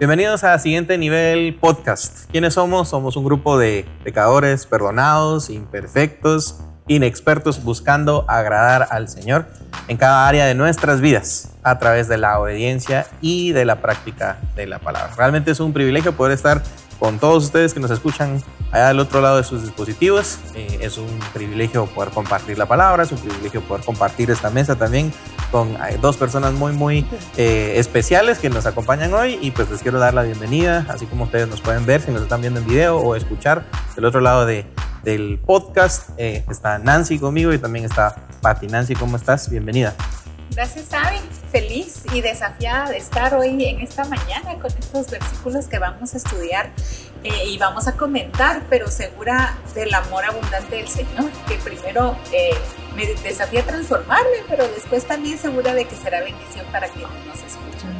[0.00, 2.24] Bienvenidos a Siguiente Nivel Podcast.
[2.30, 2.88] ¿Quiénes somos?
[2.88, 9.44] Somos un grupo de pecadores, perdonados, imperfectos, inexpertos, buscando agradar al Señor
[9.88, 14.38] en cada área de nuestras vidas a través de la obediencia y de la práctica
[14.56, 15.12] de la palabra.
[15.18, 16.62] Realmente es un privilegio poder estar
[17.00, 18.40] con todos ustedes que nos escuchan
[18.70, 20.38] allá del otro lado de sus dispositivos.
[20.54, 24.76] Eh, es un privilegio poder compartir la palabra, es un privilegio poder compartir esta mesa
[24.76, 25.12] también
[25.50, 27.06] con eh, dos personas muy, muy
[27.36, 31.24] eh, especiales que nos acompañan hoy y pues les quiero dar la bienvenida, así como
[31.24, 33.64] ustedes nos pueden ver si nos están viendo en video o escuchar
[33.96, 34.66] del otro lado de,
[35.02, 36.10] del podcast.
[36.18, 38.66] está Nancy conmigo y también está Patti.
[38.66, 39.50] Nancy, ¿cómo estás?
[39.50, 39.94] Bienvenida.
[40.54, 41.18] Gracias, Avi.
[41.52, 46.16] Feliz y desafiada de estar hoy en esta mañana con estos versículos que vamos a
[46.16, 46.70] estudiar
[47.22, 52.50] eh, y vamos a comentar, pero segura del amor abundante del Señor, que primero eh,
[52.96, 57.38] me desafía a transformarme, pero después también segura de que será bendición para quienes nos
[57.38, 57.90] escuchan.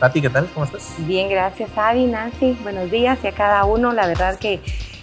[0.00, 0.48] Pati, ¿qué tal?
[0.52, 0.94] ¿Cómo estás?
[0.98, 2.58] Bien, gracias, Avi, Nancy.
[2.62, 3.92] Buenos días y a cada uno.
[3.92, 4.60] La verdad que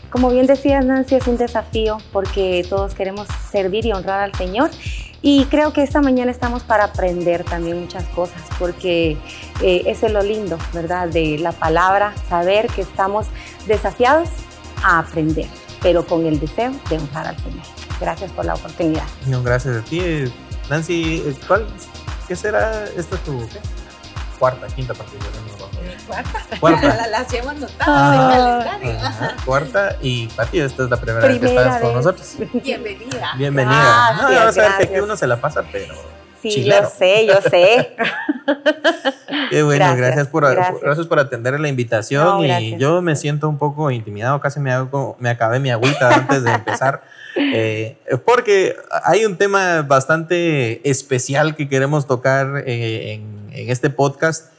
[0.10, 4.70] como bien decías, Nancy, es un desafío porque todos queremos servir y honrar al Señor.
[5.22, 9.18] Y creo que esta mañana estamos para aprender también muchas cosas, porque
[9.62, 11.08] eh, eso es lo lindo, ¿verdad?
[11.08, 13.28] De la palabra, saber que estamos
[13.66, 14.30] desafiados
[14.84, 15.48] a aprender,
[15.82, 17.64] pero con el deseo de honrar al Señor.
[18.00, 19.04] Gracias por la oportunidad.
[19.26, 20.02] Gracias a ti.
[20.70, 21.66] Nancy, ¿cuál,
[22.28, 23.48] ¿qué será esta tu
[24.38, 25.26] cuarta, quinta partida?
[26.06, 26.40] Cuarta.
[26.60, 27.08] Cuarta.
[27.12, 29.38] las llevo anotadas en calendario.
[29.46, 32.36] cuarta y Pati, esta es la primera, vez que estás con nosotros.
[32.64, 33.34] Bienvenida.
[33.38, 34.14] Bienvenida.
[34.14, 35.94] no, a ver que uno se la pasa, pero.
[36.42, 37.96] Sí, yo sé, yo sé.
[39.50, 41.08] Qué bueno, gracias, por, gracias.
[41.08, 45.30] por atender la invitación y yo me siento un poco intimidado, casi me, hago, me
[45.30, 47.02] acabé mi agüita antes de empezar,
[47.36, 54.52] eh, porque hay un tema bastante especial que queremos tocar eh, en, en este podcast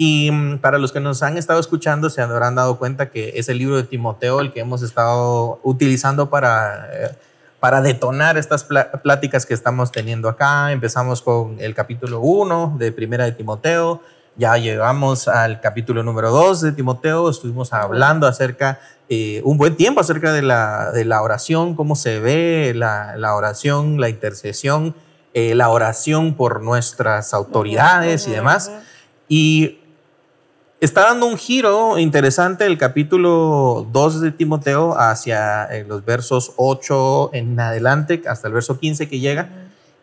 [0.00, 3.48] y mm, para los que nos han estado escuchando, se habrán dado cuenta que es
[3.48, 7.10] el libro de Timoteo el que hemos estado utilizando para, eh,
[7.58, 10.70] para detonar estas pláticas que estamos teniendo acá.
[10.70, 14.00] Empezamos con el capítulo 1 de Primera de Timoteo,
[14.36, 20.00] ya llegamos al capítulo número 2 de Timoteo, estuvimos hablando acerca, eh, un buen tiempo
[20.00, 24.94] acerca de la, de la oración, cómo se ve la, la oración, la intercesión,
[25.34, 28.70] eh, la oración por nuestras autoridades y demás.
[29.28, 29.80] Y
[30.80, 37.30] Está dando un giro interesante el capítulo 2 de Timoteo hacia eh, los versos 8
[37.32, 39.48] en adelante, hasta el verso 15 que llega.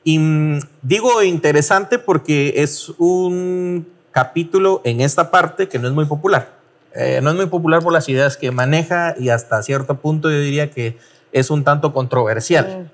[0.03, 6.05] Y mm, digo interesante porque es un capítulo en esta parte que no es muy
[6.05, 6.49] popular.
[6.93, 10.39] Eh, no es muy popular por las ideas que maneja y hasta cierto punto yo
[10.41, 10.97] diría que
[11.31, 12.91] es un tanto controversial.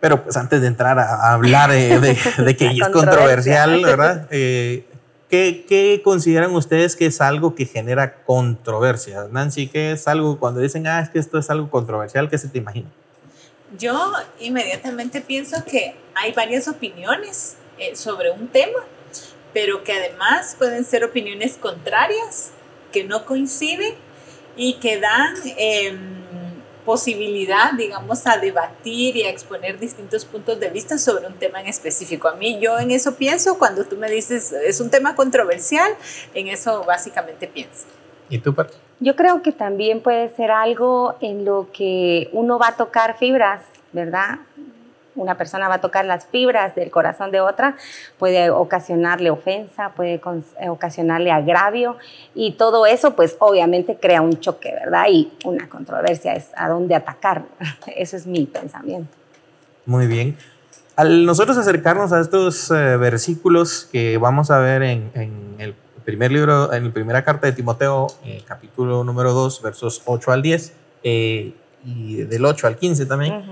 [0.00, 4.26] Pero pues antes de entrar a hablar de, que es controversial, ¿verdad?
[4.30, 4.84] Eh,
[5.28, 9.26] ¿Qué, consideran ustedes que es algo que genera controversia?
[9.30, 12.30] Nancy, ¿qué es algo cuando dicen, ah, es que esto es algo controversial?
[12.30, 12.88] ¿Qué se te imagina?
[13.76, 18.78] Yo inmediatamente pienso que hay varias opiniones eh, sobre un tema,
[19.52, 22.52] pero que además pueden ser opiniones contrarias,
[22.92, 23.94] que no coinciden
[24.56, 25.34] y que dan...
[25.56, 26.16] Em,
[26.86, 31.66] posibilidad, digamos, a debatir y a exponer distintos puntos de vista sobre un tema en
[31.66, 32.28] específico.
[32.28, 35.92] A mí yo en eso pienso, cuando tú me dices es un tema controversial,
[36.32, 37.84] en eso básicamente pienso.
[38.30, 38.70] ¿Y tú, Pat?
[39.00, 43.62] Yo creo que también puede ser algo en lo que uno va a tocar fibras,
[43.92, 44.38] ¿verdad?
[45.16, 47.76] Una persona va a tocar las fibras del corazón de otra,
[48.18, 50.20] puede ocasionarle ofensa, puede
[50.60, 51.96] eh, ocasionarle agravio
[52.34, 55.06] y todo eso pues obviamente crea un choque, ¿verdad?
[55.10, 57.44] Y una controversia es a dónde atacar.
[57.96, 59.10] Eso es mi pensamiento.
[59.86, 60.36] Muy bien.
[60.96, 65.10] Al nosotros acercarnos a estos eh, versículos que vamos a ver en,
[65.58, 65.74] el
[66.04, 70.42] primer libro, en la primera carta de Timoteo, eh, capítulo número 2, versos 8 al
[70.42, 70.72] 10,
[71.86, 73.44] y del 8 al 15 también,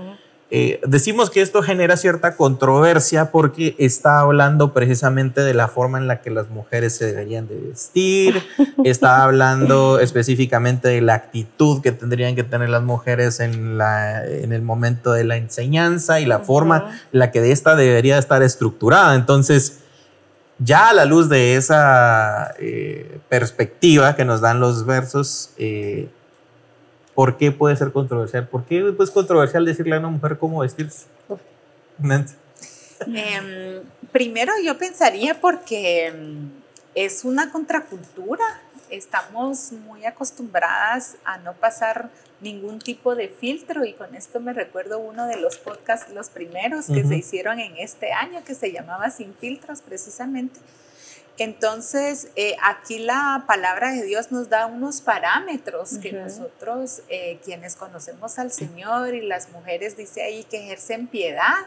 [0.51, 6.07] eh, decimos que esto genera cierta controversia porque está hablando precisamente de la forma en
[6.07, 8.43] la que las mujeres se deberían de vestir,
[8.83, 14.53] está hablando específicamente de la actitud que tendrían que tener las mujeres en, la, en
[14.53, 19.15] el momento de la enseñanza y la forma en la que esta debería estar estructurada.
[19.15, 19.79] Entonces,
[20.59, 26.07] ya a la luz de esa eh, perspectiva que nos dan los versos, eh,
[27.15, 28.47] ¿Por qué puede ser controversial?
[28.47, 31.05] ¿Por qué es controversial decirle a una mujer cómo vestirse?
[33.07, 33.81] Em,
[34.11, 36.51] primero yo pensaría porque em,
[36.93, 38.43] es una contracultura.
[38.89, 42.09] Estamos muy acostumbradas a no pasar
[42.41, 46.87] ningún tipo de filtro y con esto me recuerdo uno de los podcasts, los primeros
[46.87, 50.59] que se hicieron en este año, que se llamaba Sin filtros precisamente
[51.37, 57.75] Entonces, eh, aquí la palabra de Dios nos da unos parámetros que nosotros, eh, quienes
[57.75, 61.65] conocemos al Señor y las mujeres, dice ahí que ejercen piedad,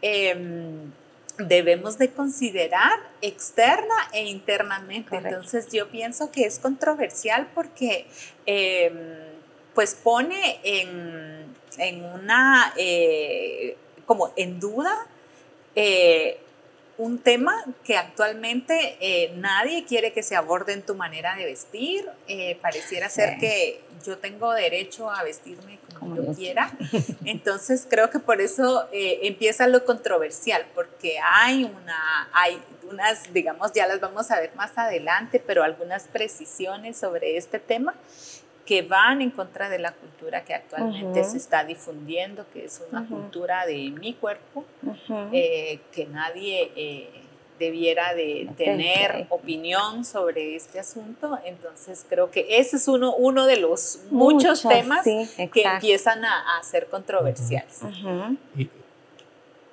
[0.00, 0.90] em,
[1.36, 5.16] debemos de considerar externa e internamente.
[5.16, 8.06] Entonces, yo pienso que es controversial porque
[8.46, 8.94] em,
[9.74, 14.94] pues pone en, en una, eh, como en duda,
[16.96, 22.08] un tema que actualmente eh, nadie quiere que se aborde en tu manera de vestir.
[22.28, 26.70] Eh, pareciera ser que yo tengo derecho a vestirme como, yo quiera.
[27.24, 32.60] Entonces creo que por eso eh, empieza lo controversial, porque hay una, hay
[32.90, 37.94] unas, digamos, ya las vamos a ver más adelante, pero algunas precisiones sobre este tema
[38.64, 43.06] que van en contra de la cultura que actualmente se está difundiendo, que es una
[43.06, 44.64] cultura de mi cuerpo,
[45.32, 47.10] eh, que nadie eh,
[47.58, 51.38] debiera de tener opinión sobre este asunto.
[51.44, 56.86] Entonces creo que ese es uno, uno de los muchos, temas que empiezan a, ser
[56.86, 57.80] controversiales.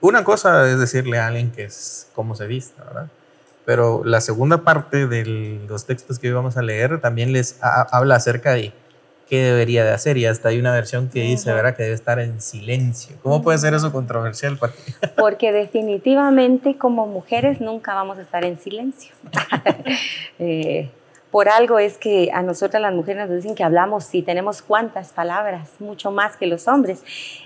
[0.02, 3.08] una cosa es decirle a alguien que es como se vista, ¿verdad?
[3.64, 5.24] Pero la segunda parte de
[5.68, 8.74] los textos que hoy vamos a leer también les habla acerca de
[9.32, 11.74] qué debería de hacer y hasta hay una versión que dice, ¿verdad?
[11.74, 13.16] Que debe estar en silencio.
[13.24, 14.60] ¿Cómo puede ser eso controversial?
[15.16, 19.16] Porque definitivamente como mujeres nunca vamos a estar en silencio.
[20.44, 20.90] Eh,
[21.30, 25.10] por algo es que a nosotras las mujeres nos dicen que hablamos y tenemos cuantas
[25.10, 27.04] palabras, mucho más que los hombres.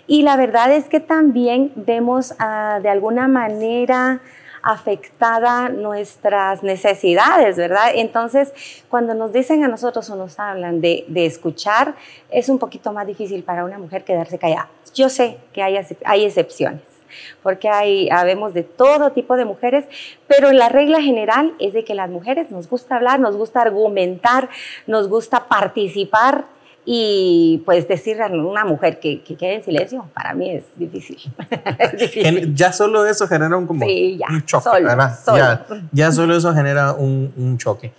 [0.08, 4.22] Y la verdad es que también vemos ah, de alguna manera
[4.66, 7.92] afectada nuestras necesidades, ¿verdad?
[7.94, 8.52] Entonces,
[8.90, 11.94] cuando nos dicen a nosotros o nos hablan de, escuchar,
[12.32, 14.70] es un poquito más difícil para una mujer quedarse callada.
[14.96, 16.82] Yo sé que hay, hay excepciones
[17.44, 19.86] porque hay, habemos de todo tipo de mujeres,
[20.28, 24.50] pero la regla general es de que las mujeres nos gusta hablar, nos gusta argumentar,
[24.88, 26.46] nos gusta participar
[26.86, 31.18] y pues decirle a una mujer que, que, quede en silencio, para mí es difícil.
[32.54, 34.70] Ya solo eso genera un, como un choque,
[35.36, 37.92] Ya, ya, solo eso genera un, un choque.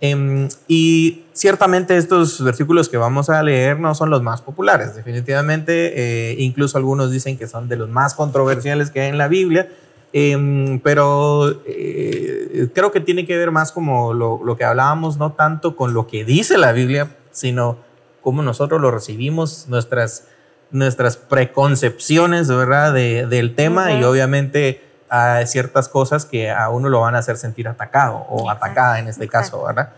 [0.00, 5.92] Em, y ciertamente estos versículos que vamos a leer no son los más populares, definitivamente,
[6.30, 9.70] eh, incluso algunos dicen que son de los más controversiales que hay en la Biblia,
[10.12, 15.32] em, pero eh, creo que tiene que ver más como lo, lo que hablábamos, no
[15.32, 17.78] tanto con lo que dice la Biblia, sino
[18.24, 20.24] cómo nosotros lo recibimos, nuestras,
[20.70, 27.00] nuestras preconcepciones, ¿verdad?, de, del tema y obviamente hay ciertas cosas que a uno lo
[27.00, 29.90] van a hacer sentir atacado o atacada en este caso, ¿verdad?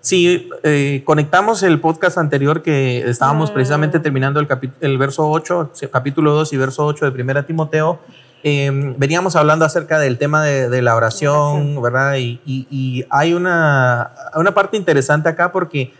[0.00, 3.54] Si eh, conectamos el podcast anterior que estábamos mm.
[3.54, 4.46] precisamente terminando el,
[4.82, 8.00] el verso 8, capítulo 2 y verso 8 de 1 Timoteo,
[8.42, 12.16] em, veníamos hablando acerca del tema de, la oración, ¿verdad?
[12.16, 15.94] Y, y, hay una, una parte interesante acá porque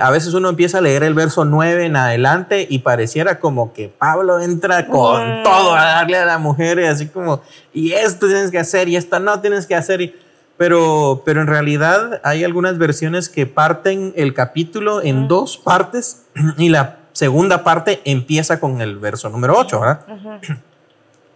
[0.00, 3.88] a veces uno empieza a leer el verso 9 en adelante y pareciera como que
[3.88, 7.42] Pablo entra con todo a darle a la mujer y así como,
[7.72, 10.14] y esto tienes que hacer y esto no tienes que hacer.
[10.56, 16.26] pero, pero en realidad hay algunas versiones que parten el capítulo en dos partes
[16.58, 20.06] y la segunda parte empieza con el verso número 8, ¿verdad?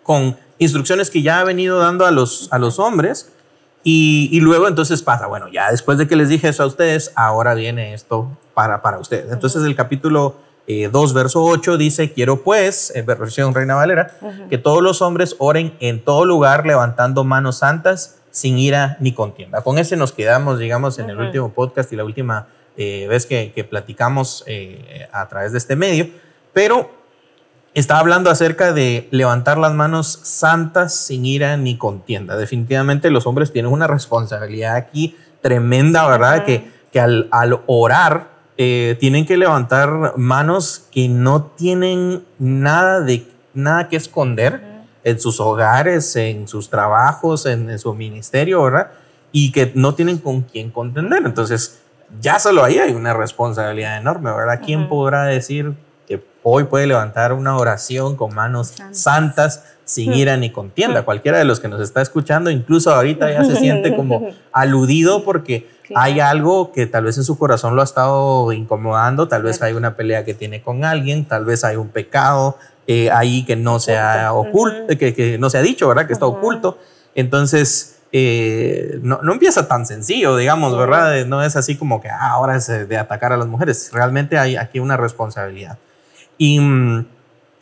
[0.05, 3.33] Con instrucciones que ya ha venido dando a los, a los hombres
[3.89, 7.55] y, luego entonces pasa, bueno, ya después de que les dije eso a ustedes, ahora
[7.55, 9.31] viene esto para, para ustedes.
[9.31, 10.35] Entonces el capítulo
[10.67, 14.11] 2, eh, verso 8 dice, quiero pues, en versión Reina Valera,
[14.51, 19.63] que todos los hombres oren en todo lugar levantando manos santas sin ira ni contienda.
[19.63, 23.53] Con ese nos quedamos, digamos, en el último podcast y la última eh, vez que,
[23.53, 26.09] que platicamos eh, a través de este medio.
[26.53, 26.91] Pero
[27.81, 32.35] está hablando acerca de levantar las manos santas sin ira ni contienda.
[32.37, 36.47] Definitivamente los hombres tienen una responsabilidad aquí tremenda, ¿verdad?
[36.47, 43.29] Que, que al, al orar eh, tienen que levantar manos que no tienen nada, de,
[43.53, 44.63] nada que esconder
[45.05, 48.93] en sus hogares, en sus trabajos, en, su ministerio, ¿verdad?
[49.33, 51.23] Y que no tienen con quién contender.
[51.27, 51.83] Entonces,
[52.23, 54.63] ya solo ahí hay una responsabilidad enorme, ¿verdad?
[54.65, 55.75] ¿Quién podrá decir
[56.07, 61.03] que hoy puede levantar una oración con manos santas, sin ira ni contienda.
[61.05, 65.69] Cualquiera de los que nos está escuchando, incluso ahorita ya se siente como aludido porque
[65.95, 69.75] hay algo que tal vez en su corazón lo ha estado incomodando, tal vez hay
[69.75, 73.81] una pelea que tiene con alguien, tal vez hay un pecado eh, ahí que no
[73.81, 76.07] se ha oculto, que, no se ha dicho, ¿verdad?
[76.07, 76.79] Que está oculto.
[77.15, 81.25] Entonces, eh, no, no, empieza tan sencillo, digamos, ¿verdad?
[81.27, 83.91] No es así como que ah, ahora es de atacar a las mujeres.
[83.93, 85.79] Realmente hay aquí una responsabilidad.
[86.39, 87.07] Y mm,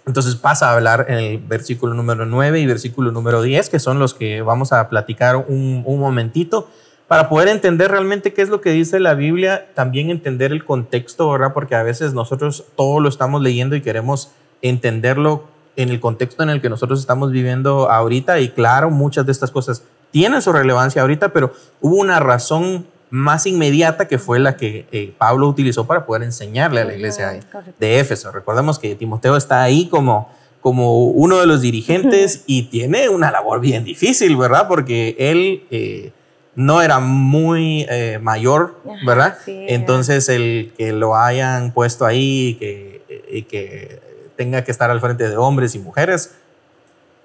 [0.07, 3.99] entonces pasa a hablar en el versículo número 9 y versículo número 10, que son
[3.99, 6.69] los que vamos a platicar un, un momentito.
[7.09, 11.31] para poder entender realmente qué es lo que dice la Biblia, también entender el contexto,
[11.31, 11.53] ¿verdad?
[11.53, 14.31] Porque a veces nosotros todo lo estamos leyendo y queremos
[14.63, 15.45] entenderlo
[15.77, 19.51] en el contexto en el que nosotros estamos viviendo ahorita y claro, muchas de estas
[19.51, 24.87] cosas tienen su relevancia ahorita, pero hubo una razón más inmediata que fue la que
[24.91, 27.39] eh, Pablo utilizó para poder enseñarle a la iglesia
[27.79, 28.33] de, Éfeso.
[28.33, 30.29] Recordemos que Timoteo está ahí como,
[30.61, 34.67] como uno de los dirigentes y tiene una labor bien difícil, ¿verdad?
[34.69, 35.65] Porque él...
[35.71, 36.13] Eh,
[36.57, 39.37] no era muy eh, mayor, ¿verdad?
[39.49, 44.01] Entonces el que lo hayan puesto ahí que, y que
[44.37, 46.37] tenga que estar al frente de hombres y mujeres,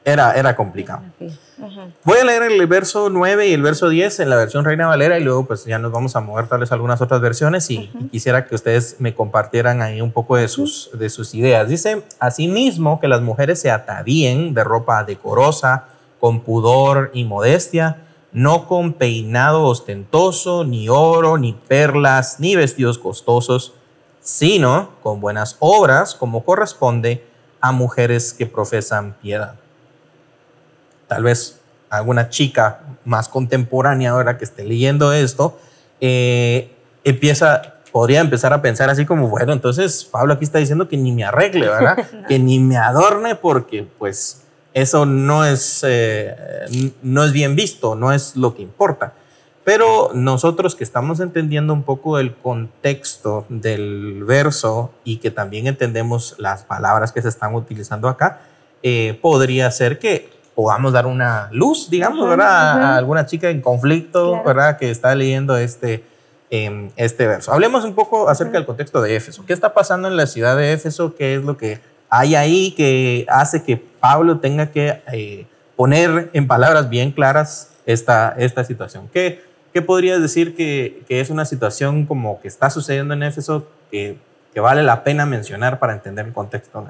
[0.05, 1.03] era, era complicado.
[2.03, 5.19] Voy a leer el verso 9 y el verso 10 en la versión Reina Valera
[5.19, 8.45] y luego pues ya nos vamos a mover tal vez algunas otras versiones y, quisiera
[8.45, 11.67] que ustedes me compartieran ahí un poco de sus, de sus ideas.
[11.67, 15.85] Dice, asimismo que las mujeres se atavíen de ropa decorosa,
[16.19, 23.73] con pudor y modestia, no con peinado ostentoso, ni oro, ni perlas, ni vestidos costosos,
[24.21, 27.25] sino con buenas obras como corresponde
[27.61, 29.58] a mujeres que profesan piedad.
[31.09, 35.57] Tal vez alguna chica más contemporánea ahora que esté leyendo esto,
[35.99, 36.71] eh,
[37.03, 41.11] empieza, podría empezar a pensar así como, bueno, entonces Pablo aquí está diciendo que ni
[41.11, 42.07] me arregle, ¿verdad?
[42.27, 48.13] Que ni me adorne porque pues eso no es, eh, no es bien visto, no
[48.13, 49.13] es lo que importa.
[49.63, 56.35] Pero nosotros que estamos entendiendo un poco el contexto del verso y que también entendemos
[56.37, 58.41] las palabras que se están utilizando acá,
[58.83, 62.83] eh, podría ser que podamos dar una luz, digamos, ¿verdad?
[62.83, 64.77] A alguna chica en conflicto, ¿verdad?
[64.77, 66.03] Que está leyendo este,
[66.49, 67.53] em, este verso.
[67.53, 69.45] Hablemos un poco acerca del contexto de Éfeso.
[69.45, 71.15] ¿Qué está pasando en la ciudad de Éfeso?
[71.15, 75.47] ¿Qué es lo que hay ahí que hace que Pablo tenga que eh,
[75.77, 79.09] poner en palabras bien claras esta, esta situación.
[79.13, 83.65] ¿Qué, qué podrías decir que, que, es una situación como que está sucediendo en Éfeso
[83.89, 84.17] que,
[84.53, 86.87] que vale la pena mencionar para entender el contexto de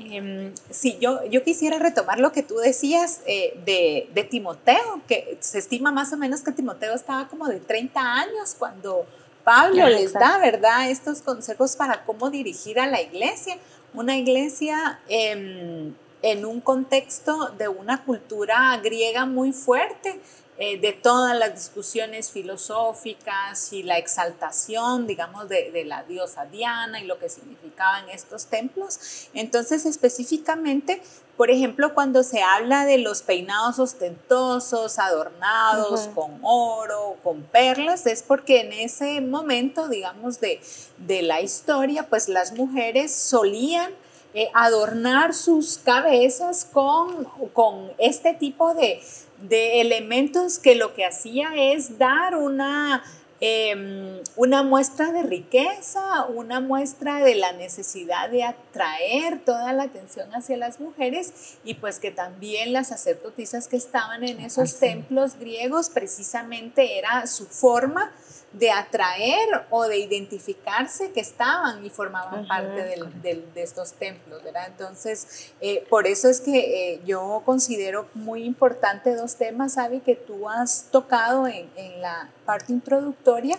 [0.00, 5.38] Em, sí, yo, yo quisiera retomar lo que tú decías eh, de, de, Timoteo, que
[5.40, 9.06] se estima más o menos que Timoteo estaba como de 30 años cuando
[9.44, 13.56] Pablo les da, ¿verdad?, estos consejos para cómo dirigir a la iglesia
[13.94, 20.20] una iglesia em, en un contexto de una cultura griega muy fuerte,
[20.60, 27.06] eh, de todas las discusiones filosóficas y la exaltación, digamos, de, la diosa Diana y
[27.06, 29.28] lo que significaban estos templos.
[29.34, 31.00] Entonces, específicamente,
[31.36, 38.24] por ejemplo, cuando se habla de los peinados ostentosos, adornados con oro, con perlas, es
[38.24, 40.60] porque en ese momento, digamos, de,
[40.96, 43.92] de la historia, pues las mujeres solían
[44.34, 47.24] eh, adornar sus cabezas con,
[47.54, 49.00] con este tipo de,
[49.42, 53.04] de elementos que lo que hacía es dar una,
[53.40, 60.34] em, una muestra de riqueza, una muestra de la necesidad de atraer toda la atención
[60.34, 65.88] hacia las mujeres y pues que también las sacerdotisas que estaban en esos templos griegos
[65.88, 68.12] precisamente era su forma
[68.52, 74.68] de atraer o de identificarse que estaban y formaban parte de estos templos, ¿verdad?
[74.68, 80.16] Entonces, eh, por eso es que eh, yo considero muy importante dos temas, Avi, que
[80.16, 81.68] tú has tocado en,
[82.00, 83.58] la parte introductoria.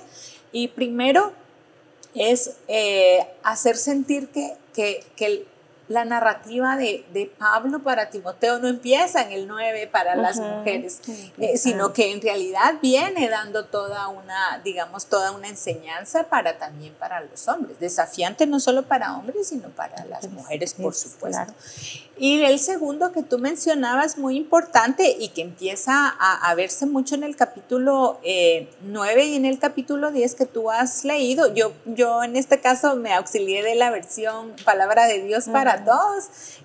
[0.51, 1.33] Y primero
[2.15, 5.45] es eh, hacer sentir que, que, que
[5.89, 11.01] la narrativa de, de, Pablo para Timoteo no empieza en el 9 para las mujeres,
[11.39, 16.93] eh, sino que en realidad viene dando toda una, digamos, toda una enseñanza para también
[16.93, 21.53] para los hombres, desafiante no solo para hombres, sino para las mujeres, por supuesto.
[22.17, 27.23] Y el segundo que tú mencionabas, muy importante y que empieza a, verse mucho en
[27.23, 32.21] el capítulo 9 eh, y en el capítulo 10 que tú has leído, yo, yo
[32.23, 35.78] en este caso me auxilié de la versión Palabra de Dios para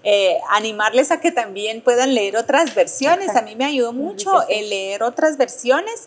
[0.02, 3.36] eh, animarles a que también puedan leer otras versiones.
[3.36, 6.06] A mí me ayudó mucho el leer otras versiones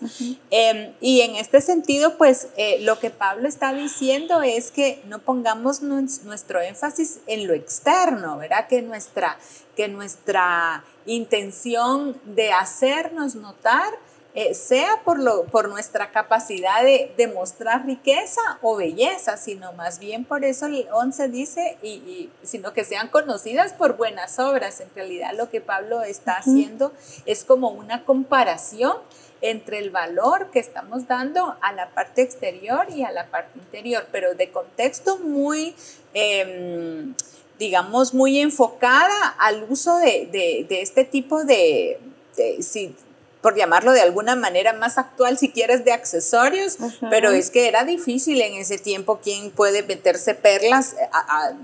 [0.51, 5.19] em, y en este sentido, pues eh, lo que Pablo está diciendo es que no
[5.19, 8.67] pongamos nuestro énfasis en lo externo, ¿verdad?
[8.67, 9.37] Que nuestra,
[9.75, 13.93] que nuestra intención de hacernos notar
[14.39, 20.25] eh, sea por, lo, por nuestra capacidad de demostrar riqueza o belleza, sino más bien
[20.25, 24.79] por eso el 11 dice, y, sino que sean conocidas por buenas obras.
[24.79, 26.93] En realidad lo que Pablo está haciendo
[27.25, 28.97] es como una comparación
[29.41, 34.05] entre el valor que estamos dando a la parte exterior y a la parte interior,
[34.11, 35.73] pero de contexto muy...
[36.13, 37.15] Em,
[37.57, 41.99] digamos, muy enfocada al uso de, de, este tipo de,
[43.41, 46.77] por llamarlo de alguna manera más actual, si quieres, de accesorios,
[47.09, 51.07] pero es que era difícil en ese tiempo quién puede meterse perlas, eh,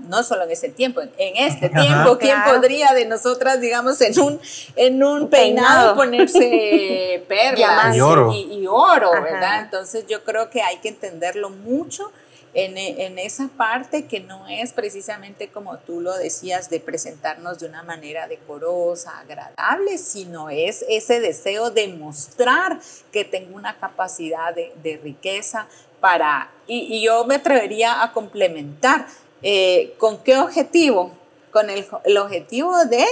[0.08, 4.40] no solo en ese tiempo, en este tiempo, quién podría de nosotras, digamos, en un,
[4.76, 9.60] en un peinado, ponerse perlas y oro, y oro ¿verdad?
[9.62, 12.10] Entonces yo creo que hay que entenderlo mucho
[12.54, 17.82] en, esa parte que no es precisamente como tú lo decías de presentarnos de una
[17.82, 22.80] manera decorosa, agradable, sino es ese deseo de mostrar
[23.12, 25.66] que tengo una capacidad de, riqueza
[26.00, 29.06] para, y, yo me atrevería a complementar,
[29.42, 31.12] eh, ¿con qué objetivo?
[31.50, 33.04] Con el, objetivo de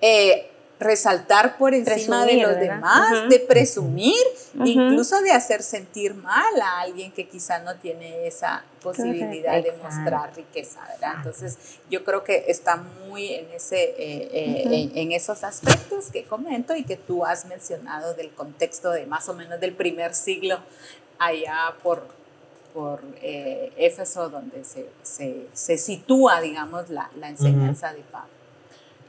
[0.00, 0.51] eh,
[0.82, 4.14] resaltar por encima de los demás, de presumir,
[4.64, 10.34] incluso de hacer sentir mal a alguien que quizá no tiene esa posibilidad de mostrar
[10.34, 11.14] riqueza, ¿verdad?
[11.18, 11.56] Entonces,
[11.88, 16.84] yo creo que está muy en, ese, eh, eh, en, esos aspectos que comento y
[16.84, 20.58] que tú has mencionado del contexto de más o menos del primer siglo
[21.18, 22.04] allá por,
[22.74, 24.88] por eh, Éfeso, donde se,
[25.52, 28.41] se, sitúa, digamos, la, la enseñanza de Pablo.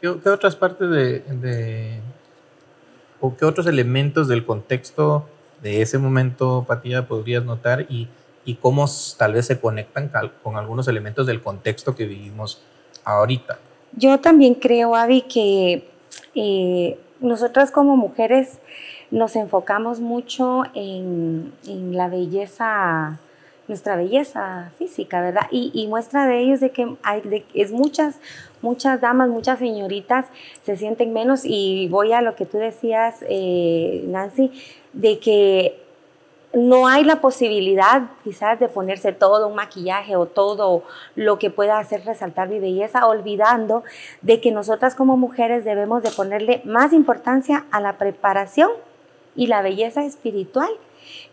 [0.03, 2.01] ¿Qué, otras partes de,
[3.21, 5.29] o qué otros elementos del contexto
[5.61, 8.09] de ese momento, Patilla, podrías notar y,
[8.59, 8.85] cómo
[9.17, 10.11] tal vez se conectan
[10.43, 12.61] con algunos elementos del contexto que vivimos
[13.05, 13.59] ahorita?
[13.93, 15.87] Yo también creo, Avi, que
[16.35, 18.59] eh, nosotras como mujeres
[19.09, 21.53] nos enfocamos mucho en
[21.95, 23.21] la belleza
[23.67, 25.47] nuestra belleza física, ¿verdad?
[25.51, 28.19] Y, muestra de ellos de que hay, es muchas,
[28.61, 30.25] muchas damas, muchas señoritas
[30.63, 34.51] se sienten menos y voy a lo que tú decías, eh, Nancy,
[34.93, 35.83] de que
[36.53, 40.83] no hay la posibilidad quizás de ponerse todo un maquillaje o todo
[41.15, 43.83] lo que pueda hacer resaltar mi belleza, olvidando
[44.21, 48.69] de que nosotras como mujeres debemos de ponerle más importancia a la preparación
[49.35, 50.69] y la belleza espiritual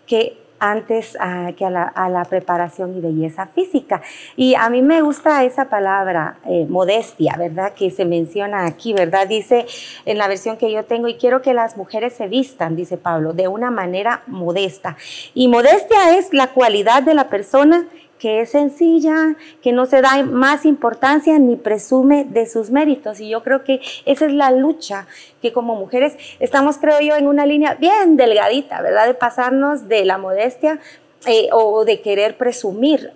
[0.07, 4.03] que antes ah, que a la, preparación y belleza física.
[4.37, 7.73] Y a mí me gusta esa palabra, eh, modestia, ¿verdad?
[7.73, 9.27] Que se menciona aquí, ¿verdad?
[9.27, 9.67] Dice
[10.05, 13.33] en la versión que yo tengo, y quiero que las mujeres se vistan, dice Pablo,
[13.33, 14.97] de una manera modesta.
[15.35, 17.87] Y modestia es la cualidad de la persona
[18.21, 23.19] que es sencilla, que no se da más importancia ni presume de sus méritos.
[23.19, 25.07] Y yo creo que esa es la lucha
[25.41, 29.07] que como mujeres estamos, creo yo, en una línea bien delgadita, ¿verdad?
[29.07, 30.79] De pasarnos de la modestia
[31.27, 33.13] eh, o de querer presumir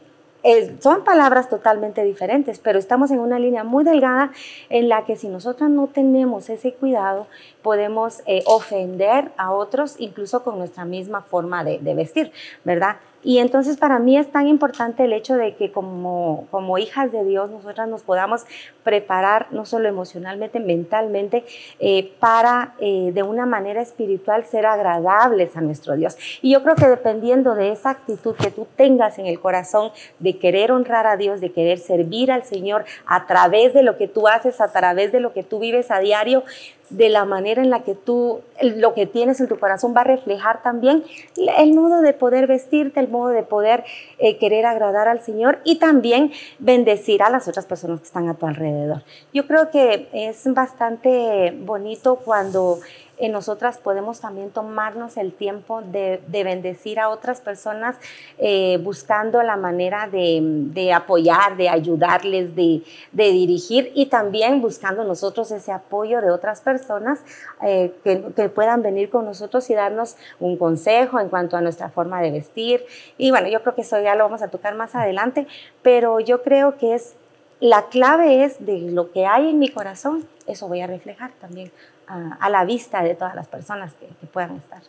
[0.81, 4.31] son palabras totalmente diferentes, pero estamos en una línea muy delgada
[4.69, 7.27] en la que si nosotras no tenemos ese cuidado,
[7.63, 12.31] podemos eh, ofender a otros incluso con nuestra misma forma de vestir,
[12.63, 12.97] ¿verdad?
[13.25, 17.25] Y entonces para mí es tan importante el hecho de que como, como hijas de
[17.25, 18.45] Dios nosotras nos podamos
[18.85, 21.45] preparar no solo emocionalmente, mentalmente,
[21.81, 26.17] eh, para eh, de una manera espiritual ser agradables a nuestro Dios.
[26.43, 30.39] Y yo creo que dependiendo de esa actitud que tú tengas en el corazón de
[30.39, 34.29] querer honrar a Dios, de querer servir al Señor a través de lo que tú
[34.29, 36.45] haces, a través de lo que tú vives a diario,
[36.91, 40.05] de la manera en la que tú, lo que tienes en tu corazón va a
[40.05, 41.05] reflejar también
[41.37, 43.85] el modo de poder vestirte, el modo de poder
[44.19, 48.35] eh, querer agradar al Señor y también bendecir a las otras personas que están a
[48.35, 49.03] tu alrededor.
[49.33, 52.81] Yo creo que es bastante bonito cuando
[53.17, 57.97] en nosotras podemos también tomarnos el tiempo de, bendecir a otras personas
[58.39, 65.73] eh, buscando la manera de, apoyar, de ayudarles, de, dirigir y también buscando nosotros ese
[65.73, 67.21] apoyo de otras personas
[67.63, 71.91] eh, que, que, puedan venir con nosotros y darnos un consejo en cuanto a nuestra
[71.91, 72.85] forma de vestir.
[73.17, 75.47] Y bueno, yo creo que eso ya lo vamos a tocar más adelante,
[75.83, 77.15] pero yo creo que es
[77.61, 81.73] la clave es de lo que hay en mi corazón, eso voy a reflejar también
[82.07, 84.81] a, la vista de todas las personas que, puedan estar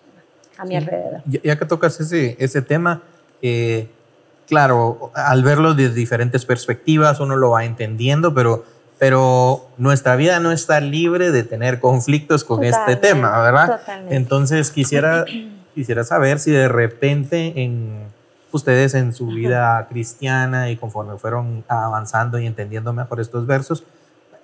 [0.57, 1.21] a mi alrededor.
[1.25, 3.01] Ya, que tocas ese, ese tema,
[3.41, 3.89] eh,
[4.47, 8.65] claro, al verlo de diferentes perspectivas uno lo va entendiendo, pero,
[8.97, 13.79] pero nuestra vida no está libre de tener conflictos con este tema, ¿verdad?
[13.79, 14.15] Totalmente.
[14.15, 15.25] Entonces quisiera,
[15.75, 18.05] quisiera saber si de repente en
[18.51, 23.83] ustedes en su vida cristiana y conforme fueron avanzando y entendiendo mejor estos versos,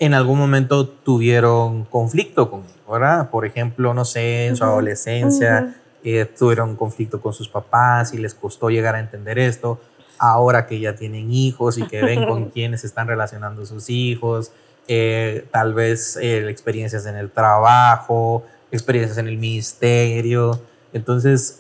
[0.02, 3.30] en algún momento tuvieron conflicto con ¿verdad?
[3.30, 8.34] Por ejemplo, no sé, en su adolescencia eh, tuvieron conflicto con sus papás y les
[8.34, 9.80] costó llegar a entender esto.
[10.18, 14.52] Ahora que ya tienen hijos y que ven con quiénes están relacionando sus hijos,
[14.88, 20.60] eh, tal vez eh, experiencias en el trabajo, experiencias en el ministerio.
[20.94, 21.60] Entonces,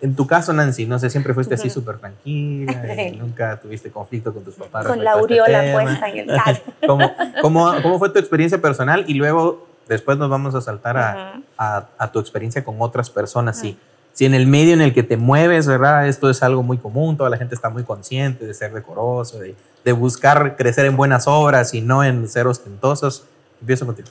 [0.00, 2.82] en tu caso, Nancy, no sé, siempre fuiste así súper tranquila,
[3.18, 4.86] nunca tuviste conflicto con tus papás.
[4.86, 6.62] Con la este aureola puesta en el caso.
[6.86, 9.04] ¿Cómo, cómo, cómo, fue tu experiencia personal?
[9.08, 13.78] Y luego, Después nos vamos a saltar a, a, tu experiencia con otras personas, sí.
[14.12, 16.08] Si en el medio en el que te mueves, ¿verdad?
[16.08, 19.54] Esto es algo muy común, toda la gente está muy consciente de ser decoroso, de,
[19.84, 23.24] de buscar crecer en buenas obras y no en ser ostentosos.
[23.60, 24.08] Empiezo contigo.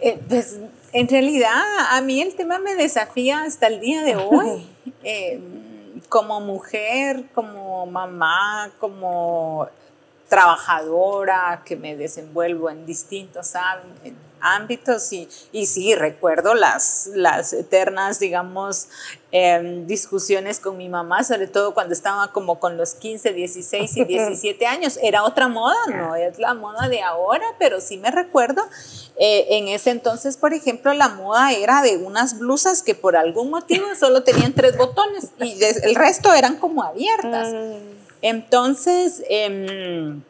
[0.00, 0.58] Eh, pues
[0.94, 4.66] en realidad a mí el tema me desafía hasta el día de hoy.
[5.02, 5.40] Eh,
[6.08, 9.68] como mujer, como mamá, como
[10.28, 13.54] trabajadora, que me desenvuelvo en distintos
[14.40, 18.88] ámbitos y, y sí, recuerdo las, las eternas, digamos,
[19.36, 24.04] em, discusiones con mi mamá, sobre todo cuando estaba como con los 15, 16 y
[24.06, 24.96] 17 años.
[25.02, 28.62] Era otra moda, no es la moda de ahora, pero sí me recuerdo.
[29.16, 33.50] Eh, en ese entonces, por ejemplo, la moda era de unas blusas que por algún
[33.50, 37.52] motivo solo tenían tres botones y el resto eran como abiertas.
[37.52, 38.04] Mm.
[38.22, 40.22] Entonces, em,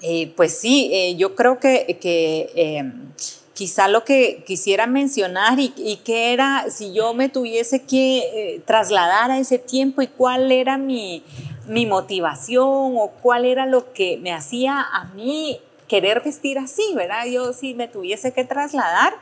[0.00, 3.12] eh, pues sí, eh, yo creo que, que em,
[3.60, 9.30] quizá lo que quisiera mencionar y, que era si yo me tuviese que eh, trasladar
[9.30, 11.22] a ese tiempo y cuál era mi,
[11.66, 17.26] mi, motivación o cuál era lo que me hacía a mí querer vestir así, ¿verdad?
[17.26, 19.12] Yo si me tuviese que trasladar,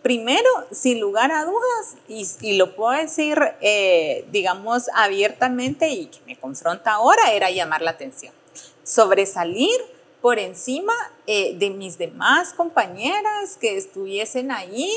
[0.00, 1.96] primero, sin lugar a dudas,
[2.40, 7.90] y, lo puedo decir, eh, digamos, abiertamente y que me confronta ahora, era llamar la
[7.90, 8.32] atención,
[8.84, 10.92] sobresalir por encima
[11.26, 14.90] eh, de mis demás compañeras que estuviesen ahí.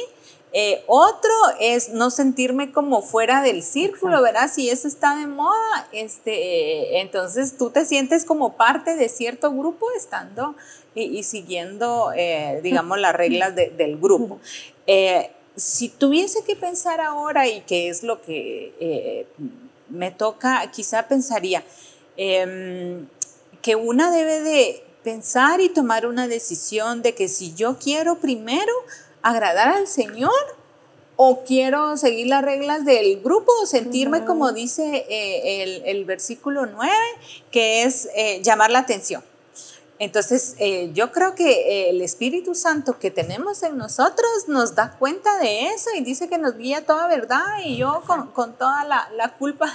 [0.53, 1.31] Eh, otro
[1.61, 4.51] es no sentirme como fuera del círculo, ¿verdad?
[4.51, 9.87] Si eso está de moda, este, entonces tú te sientes como parte de cierto grupo
[9.95, 10.55] estando
[10.93, 14.39] y, siguiendo, eh, digamos, las reglas del grupo.
[15.55, 19.25] si tuviese que pensar ahora y qué es lo que
[19.87, 21.63] me toca, quizá pensaría
[22.17, 23.07] em,
[23.61, 28.73] que una debe de pensar y tomar una decisión de que si yo quiero primero
[29.21, 30.31] agradar al Señor
[31.15, 36.91] o quiero seguir las reglas del grupo o sentirme como dice eh, el, versículo 9,
[37.51, 39.23] que es eh, llamar la atención.
[39.99, 45.37] Entonces, eh, yo creo que el Espíritu Santo que tenemos en nosotros nos da cuenta
[45.37, 49.71] de eso y dice que nos guía toda verdad y yo con, toda la, culpa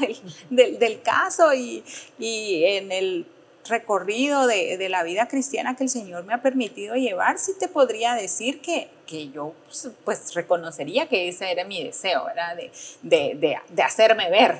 [0.51, 1.85] del, del, caso y,
[2.19, 3.27] y en el
[3.69, 8.15] recorrido de, la vida cristiana que el Señor me ha permitido llevar, sí te podría
[8.15, 12.57] decir que, que yo pues, pues reconocería que ese era mi deseo, ¿verdad?
[13.03, 14.57] De, de, hacerme ver.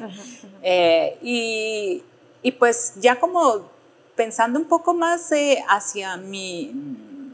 [0.63, 2.03] Eh, y,
[2.43, 3.71] y, pues ya como
[4.15, 6.73] pensando un poco más eh, hacia mi,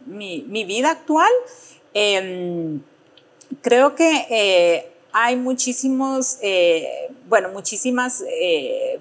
[0.06, 1.30] mi, mi, vida actual,
[1.94, 2.80] em,
[3.62, 6.38] creo que eh, hay muchísimos,
[7.28, 8.24] bueno, muchísimas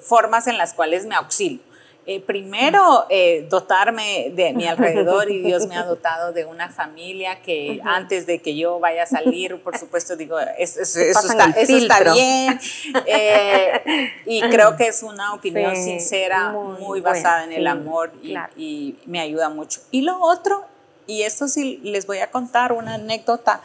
[0.02, 1.71] formas en las cuales me auxilio.
[2.12, 7.42] Eh, primero, eh, dotarme de mi alrededor y Dios me ha dotado de una familia
[7.42, 12.60] que antes de que yo vaya a salir, por supuesto, digo, eso, está, bien.
[13.06, 19.00] Eh, y creo que es una opinión sincera, muy, basada en el amor y, y,
[19.06, 19.80] me ayuda mucho.
[19.90, 20.66] Y lo otro,
[21.08, 23.62] y esto sí les voy a contar una anécdota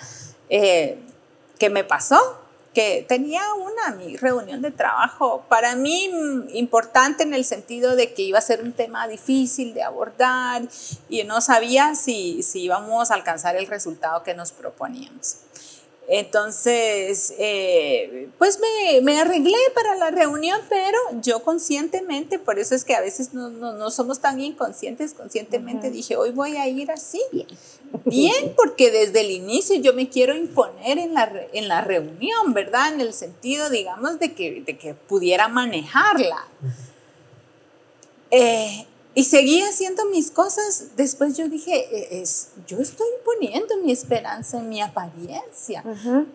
[0.48, 2.45] que me pasó
[2.76, 8.12] que tenía una mi reunión de trabajo para mí mm, importante en el sentido de
[8.12, 10.60] que iba a ser un tema difícil de abordar
[11.08, 15.38] y no sabía si, si íbamos a alcanzar el resultado que nos proponíamos.
[16.06, 22.84] Entonces, eh, pues me, me, arreglé para la reunión, pero yo conscientemente, por eso es
[22.84, 26.90] que a veces no, no, no somos tan inconscientes, conscientemente dije, hoy voy a ir
[26.90, 27.22] así.
[27.32, 27.46] Bien.
[28.04, 32.92] Bien, porque desde el inicio yo me quiero imponer en la, en la reunión, ¿verdad?
[32.92, 36.46] En el sentido, digamos, de que, de que pudiera manejarla.
[38.30, 40.88] Eh, y seguí haciendo mis cosas.
[40.94, 45.82] Después yo dije, e, es, yo estoy poniendo mi esperanza en mi apariencia,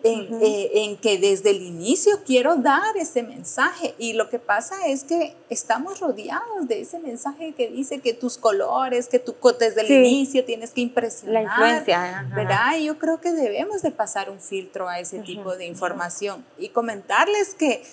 [0.02, 3.94] en, eh, en, que desde el inicio quiero dar ese mensaje.
[3.98, 8.36] Y lo que pasa es que estamos rodeados de ese mensaje que dice que tus
[8.36, 11.34] colores, que tú desde el inicio tienes que impresionar.
[11.34, 12.28] La influencia.
[12.34, 12.78] ¿Verdad?
[12.78, 16.70] Y yo creo que debemos de pasar un filtro a ese tipo de información y
[16.70, 17.84] comentarles que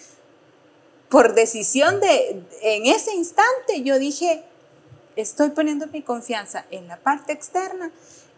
[1.10, 4.46] por decisión de, en ese instante yo dije,
[5.22, 7.92] estoy poniendo mi confianza en la parte externa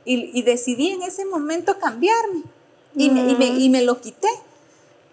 [0.04, 2.44] y, decidí en ese momento cambiarme
[2.96, 4.28] y, me, lo quité,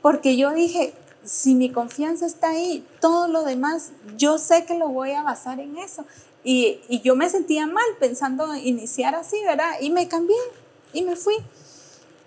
[0.00, 4.88] porque yo dije, si mi confianza está ahí, todo lo demás, yo sé que lo
[4.88, 6.04] voy a basar en eso.
[6.42, 9.68] Y, y, yo me sentía mal pensando iniciar así, ¿verdad?
[9.80, 10.36] Y me cambié
[10.92, 11.36] y me fui.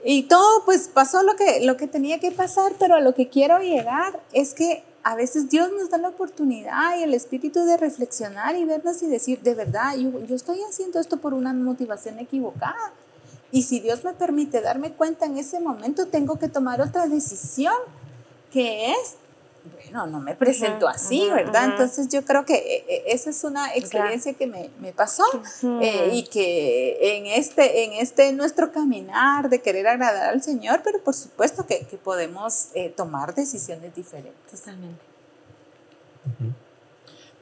[0.04, 3.30] Y todo pues pasó lo que, lo que tenía que pasar, pero a lo que
[3.30, 7.78] quiero llegar es que a veces Dios nos da la oportunidad y el espíritu de
[7.78, 12.20] reflexionar y vernos y decir, de verdad, yo, yo estoy haciendo esto por una motivación
[12.20, 12.94] equivocada.
[13.52, 17.76] Y si Dios me permite darme cuenta en ese momento, tengo que tomar otra decisión,
[18.52, 19.16] que es
[19.92, 21.66] bueno, no me presento así, ¿verdad?
[21.72, 25.24] Entonces yo creo que eh, eh, esa es una experiencia que me, me pasó
[25.82, 31.00] eh, y que en este, en este nuestro caminar de querer agradar al Señor, pero
[31.04, 34.34] por supuesto que, que podemos tomar decisiones diferentes.
[34.50, 35.02] Totalmente.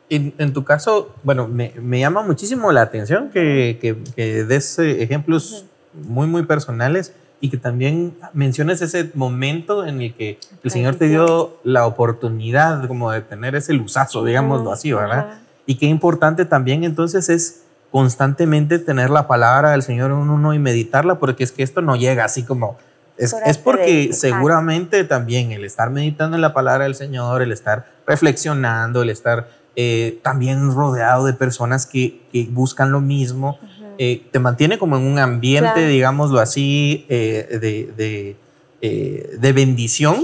[0.10, 5.66] En, tu caso, bueno, me, me, llama muchísimo la atención que, que, que des ejemplos
[5.94, 11.08] muy, muy personales y que también menciones ese momento en el que el Señor te
[11.08, 15.40] dio la oportunidad como de tener ese luzazo, digámoslo así, ¿verdad?
[15.66, 20.60] Y qué importante también entonces es constantemente tener la palabra del Señor en uno y
[20.60, 22.78] meditarla, porque es que esto no llega así como...
[23.18, 27.86] Es, es porque seguramente también el estar meditando en la palabra del Señor, el estar
[28.08, 33.60] reflexionando, el estar eh, también rodeado de personas que, que buscan lo mismo,
[34.02, 38.38] eh, te mantiene como en un ambiente, digámoslo así, eh, de,
[38.82, 40.16] eh, de, bendición.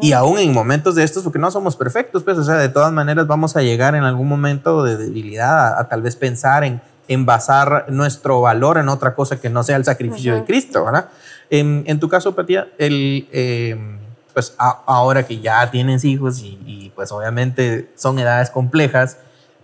[0.00, 2.92] Y aún en momentos de estos, porque no somos perfectos, pues, o sea, de todas
[2.92, 7.26] maneras vamos a llegar en algún momento de debilidad a, tal vez pensar en, en,
[7.26, 11.08] basar nuestro valor en otra cosa que no sea el sacrificio de Cristo, ¿verdad?
[11.50, 13.98] En, tu caso, Patia, el,
[14.32, 19.18] pues ahora que ya tienes hijos y, y, pues obviamente son edades complejas,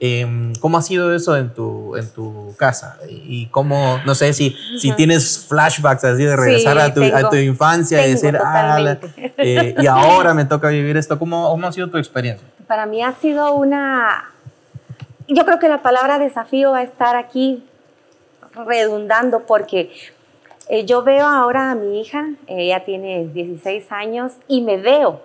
[0.06, 2.98] Em, ¿Cómo ha sido eso en tu, en tu casa?
[3.08, 7.36] Y cómo, no sé si, si tienes flashbacks así de regresar a, tu, a, tu,
[7.36, 8.98] infancia y decir, ah,
[9.38, 11.18] eh, y ahora me toca vivir esto.
[11.18, 12.46] ¿Cómo, ¿Cómo ha sido tu experiencia?
[12.66, 14.30] Para mí ha sido una,
[15.26, 17.64] yo creo que la palabra desafío va a estar aquí
[18.66, 19.90] redundando porque
[20.68, 25.22] eh, yo veo ahora a mi hija, ella tiene 16 años y me veo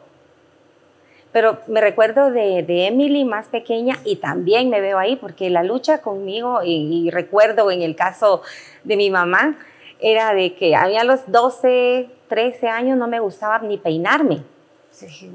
[1.31, 5.63] pero me recuerdo de, de, Emily más pequeña y también me veo ahí porque la
[5.63, 8.41] lucha conmigo y, recuerdo en el caso
[8.83, 9.57] de mi mamá
[9.99, 14.43] era de que había los 12, 13 años no me gustaba ni peinarme.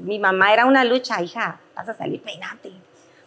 [0.01, 2.71] Mi mamá era una lucha, hija, vas a salir, peinate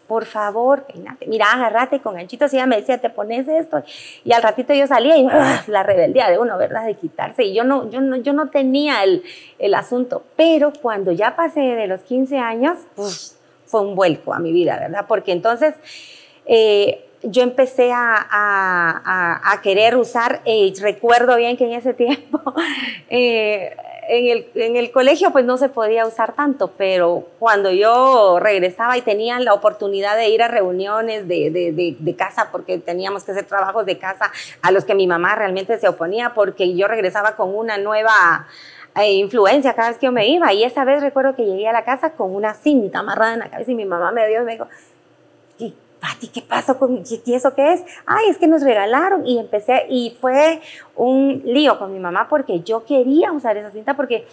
[0.08, 2.52] por favor, peinate, mira, agarrate con ganchitos.
[2.52, 3.82] Y ella me decía, te pones esto.
[4.24, 5.62] Y al ratito yo salía y ¡ah!
[5.66, 6.86] la rebeldía de uno, ¿verdad?
[6.86, 7.44] De quitarse.
[7.44, 9.22] Y yo no, yo no, yo no tenía el,
[9.58, 10.24] el asunto.
[10.34, 12.78] Pero cuando ya pasé de los 15 años,
[13.66, 15.04] fue un vuelco a mi vida, ¿verdad?
[15.06, 15.74] Porque entonces
[16.46, 22.40] eh, yo empecé a, a, a, querer usar, eh, recuerdo bien que en ese tiempo
[23.10, 23.76] eh,
[24.08, 28.96] en el, en el, colegio pues no se podía usar tanto, pero cuando yo regresaba
[28.96, 33.32] y tenía la oportunidad de ir a reuniones de, de, de, casa, porque teníamos que
[33.32, 37.36] hacer trabajos de casa a los que mi mamá realmente se oponía, porque yo regresaba
[37.36, 38.46] con una nueva
[38.96, 40.52] eh, influencia cada vez que yo me iba.
[40.52, 43.50] Y esa vez recuerdo que llegué a la casa con una cinta amarrada en la
[43.50, 44.66] cabeza y mi mamá me dio y me dijo,
[46.00, 47.84] Pati, ¿qué pasó con ¿Y eso qué es?
[48.06, 50.60] Ay, es que nos regalaron y empecé y fue
[50.94, 54.26] un lío con mi mamá porque yo quería usar esa cinta porque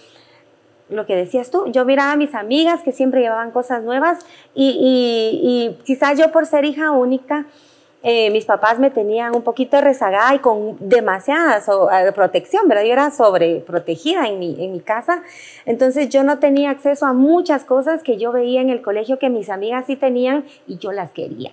[0.89, 5.75] lo que decías tú, yo miraba a mis amigas que siempre llevaban cosas nuevas y
[5.83, 7.47] quizás yo por ser hija única,
[8.07, 12.83] eh, mis papás me tenían un poquito rezagada y con demasiada eh, protección, ¿verdad?
[12.83, 15.23] Yo era sobreprotegida en mi, en mi casa,
[15.65, 19.31] entonces yo no tenía acceso a muchas cosas que yo veía en el colegio que
[19.31, 21.51] mis amigas sí tenían y yo las quería.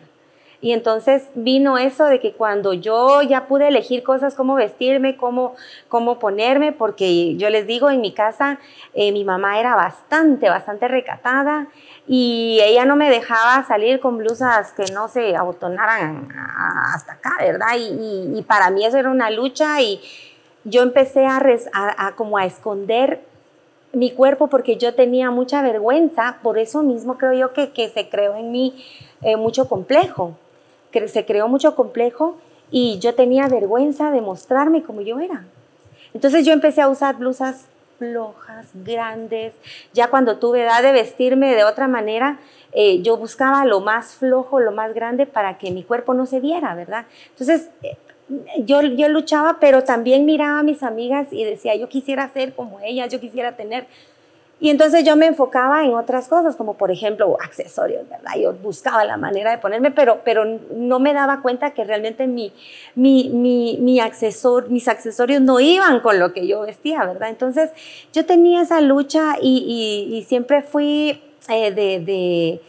[0.63, 5.57] Y entonces vino eso de que cuando yo ya pude elegir cosas, cómo vestirme, cómo,
[5.89, 8.61] cómo ponerme, porque yo les digo, en mi casa
[8.95, 11.67] eh, mi mamá era bastante, bastante recatada
[12.07, 16.29] y ella no me dejaba salir con blusas que no se abotonaran
[16.95, 17.77] hasta acá, ¿verdad?
[17.79, 20.01] Y, para mí eso era una lucha y
[20.65, 21.41] yo empecé a,
[21.73, 23.21] a, como a esconder
[23.93, 28.09] mi cuerpo porque yo tenía mucha vergüenza, por eso mismo creo yo que, que se
[28.09, 28.85] creó en mí
[29.23, 30.35] eh, mucho complejo
[31.07, 32.37] se creó mucho complejo
[32.71, 35.45] y yo tenía vergüenza de mostrarme como yo era.
[36.15, 37.67] Entonces yo empecé a usar blusas
[38.03, 39.55] flojas, grandes.
[39.93, 42.41] Ya cuando tuve edad de vestirme de otra manera,
[42.73, 46.41] eh, yo buscaba lo más flojo, lo más grande para que mi cuerpo no se
[46.41, 47.07] viera, ¿verdad?
[47.31, 47.97] Entonces eh,
[48.59, 52.81] yo, yo luchaba, pero también miraba a mis amigas y decía, yo quisiera ser como
[52.81, 53.87] ellas, yo quisiera tener
[54.63, 58.35] y entonces yo me enfocaba en otras cosas, como por ejemplo accesorios, ¿verdad?
[58.41, 62.53] Yo buscaba la manera de ponerme, pero, pero no me daba cuenta que realmente mi,
[62.95, 67.31] mi, mi, mi accesor, mis accesorios no iban con lo que yo vestía, ¿verdad?
[67.31, 67.71] Entonces
[68.13, 72.61] yo tenía esa lucha y, siempre fui eh, de,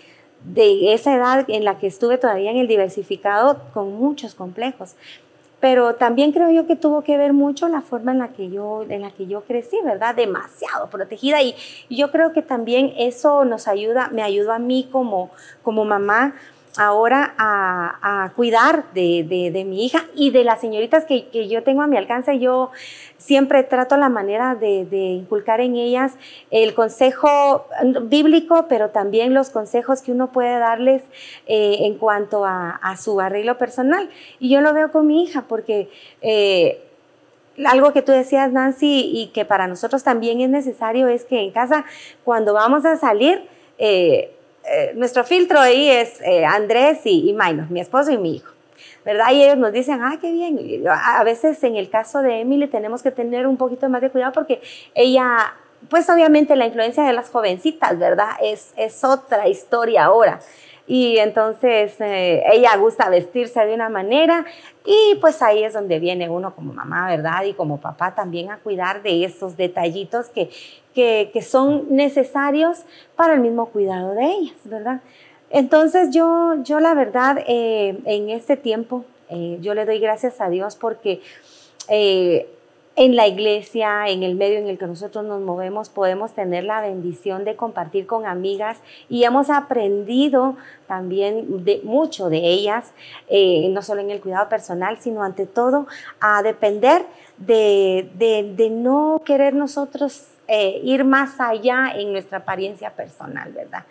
[0.45, 4.95] de esa edad en la que estuve todavía en el diversificado con muchos complejos
[5.63, 8.83] pero también creo yo que tuvo que ver mucho la forma en la que yo,
[8.89, 10.13] en la que yo crecí, ¿verdad?
[10.13, 11.55] Demasiado protegida y,
[11.89, 16.35] yo creo que también eso nos ayuda, me ayudó a mí como, como mamá
[16.77, 21.97] ahora a, cuidar de, mi hija y de las señoritas que, yo tengo a mi
[21.97, 22.39] alcance.
[22.39, 22.71] Yo
[23.17, 26.13] siempre trato la manera de, inculcar en ellas
[26.51, 27.67] el consejo
[28.03, 31.03] bíblico, pero también los consejos que uno puede darles
[31.45, 34.09] eh, en cuanto a, su arreglo personal.
[34.39, 35.89] Y yo lo veo con mi hija porque...
[36.21, 36.79] Eh,
[37.67, 41.51] algo que tú decías, Nancy, y que para nosotros también es necesario, es que en
[41.51, 41.85] casa,
[42.23, 44.33] cuando vamos a salir, eh,
[44.95, 47.33] nuestro filtro ahí es Andrés y, y
[47.69, 48.53] mi esposo y mi hijo.
[49.05, 49.31] ¿verdad?
[49.31, 50.83] Y ellos nos dicen, ah, qué bien.
[50.87, 54.31] A veces en el caso de Emily tenemos que tener un poquito más de cuidado
[54.31, 54.61] porque
[54.95, 55.53] ella,
[55.89, 58.29] pues obviamente la influencia de las jovencitas, ¿verdad?
[58.41, 60.39] Es, es otra historia ahora.
[60.85, 64.45] Y entonces eh, ella gusta vestirse de una manera
[64.85, 67.43] y pues ahí es donde viene uno como mamá, ¿verdad?
[67.45, 70.49] Y como papá también a cuidar de esos detallitos que,
[70.93, 72.83] que, son necesarios
[73.15, 75.01] para el mismo cuidado de ellas, ¿verdad?
[75.49, 80.49] Entonces yo, yo la verdad, eh, en este tiempo, eh, yo le doy gracias a
[80.49, 81.21] Dios porque
[81.89, 82.47] eh,
[82.95, 86.81] en la iglesia, en el medio en el que nosotros nos movemos, podemos tener la
[86.81, 88.77] bendición de compartir con amigas
[89.09, 90.55] y hemos aprendido
[90.87, 92.93] también de, mucho de ellas,
[93.31, 95.87] no solo en el cuidado personal, sino ante todo
[96.19, 97.03] a depender
[97.37, 100.27] de, de no querer nosotros
[100.83, 103.83] ir más allá en nuestra apariencia personal, ¿verdad?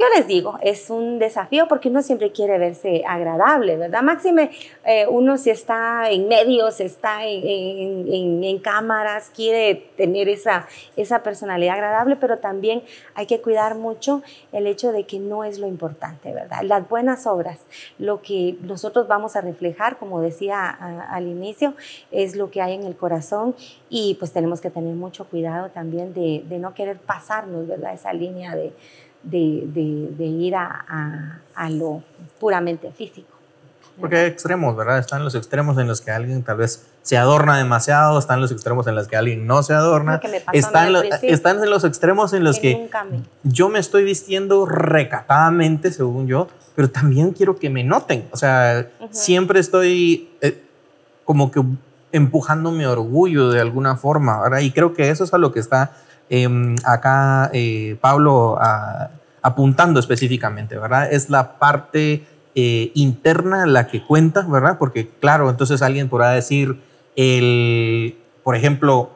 [0.00, 4.00] Yo les digo, es un desafío porque uno siempre quiere verse agradable, ¿verdad?
[4.00, 4.50] Máxime,
[4.82, 12.16] eh, uno si está en medios, está en, cámaras, quiere tener esa, esa personalidad agradable,
[12.16, 12.82] pero también
[13.14, 16.62] hay que cuidar mucho el hecho de que no es lo importante, ¿verdad?
[16.62, 17.58] Las buenas obras,
[17.98, 20.70] lo que nosotros vamos a reflejar, como decía
[21.10, 21.74] al inicio,
[22.10, 23.54] es lo que hay en el corazón
[23.90, 27.92] y pues tenemos que tener mucho cuidado también de, de no querer pasarnos, ¿verdad?
[27.92, 28.72] Esa línea de
[29.22, 32.02] de, ir a, lo
[32.38, 33.28] puramente físico.
[33.98, 34.98] Porque hay extremos, ¿verdad?
[34.98, 38.86] Están los extremos en los que alguien tal vez se adorna demasiado, están los extremos
[38.86, 40.20] en los que alguien no se adorna,
[40.52, 42.88] están, están en los extremos en los que
[43.42, 48.26] yo me estoy vistiendo recatadamente, según yo, pero también quiero que me noten.
[48.30, 50.62] O sea, siempre estoy eh,
[51.24, 51.62] como que
[52.12, 54.60] empujando mi orgullo de alguna forma, ¿verdad?
[54.60, 55.92] Y creo que eso es a lo que está
[56.32, 58.56] Em, acá eh, Pablo
[59.42, 61.12] apuntando específicamente, ¿verdad?
[61.12, 64.78] Es la parte eh, interna la que cuenta, ¿verdad?
[64.78, 66.80] Porque claro, entonces alguien podrá decir,
[67.16, 69.10] el, por ejemplo,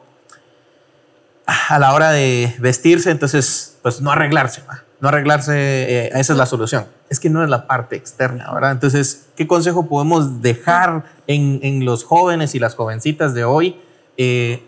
[1.47, 4.63] a la hora de vestirse, entonces, pues no arreglarse,
[4.99, 6.87] no arreglarse, eh, esa es la solución.
[7.11, 8.73] Es que no es la parte externa, ¿verdad?
[8.73, 13.77] Entonces, ¿qué consejo podemos dejar en los jóvenes y las jovencitas de hoy?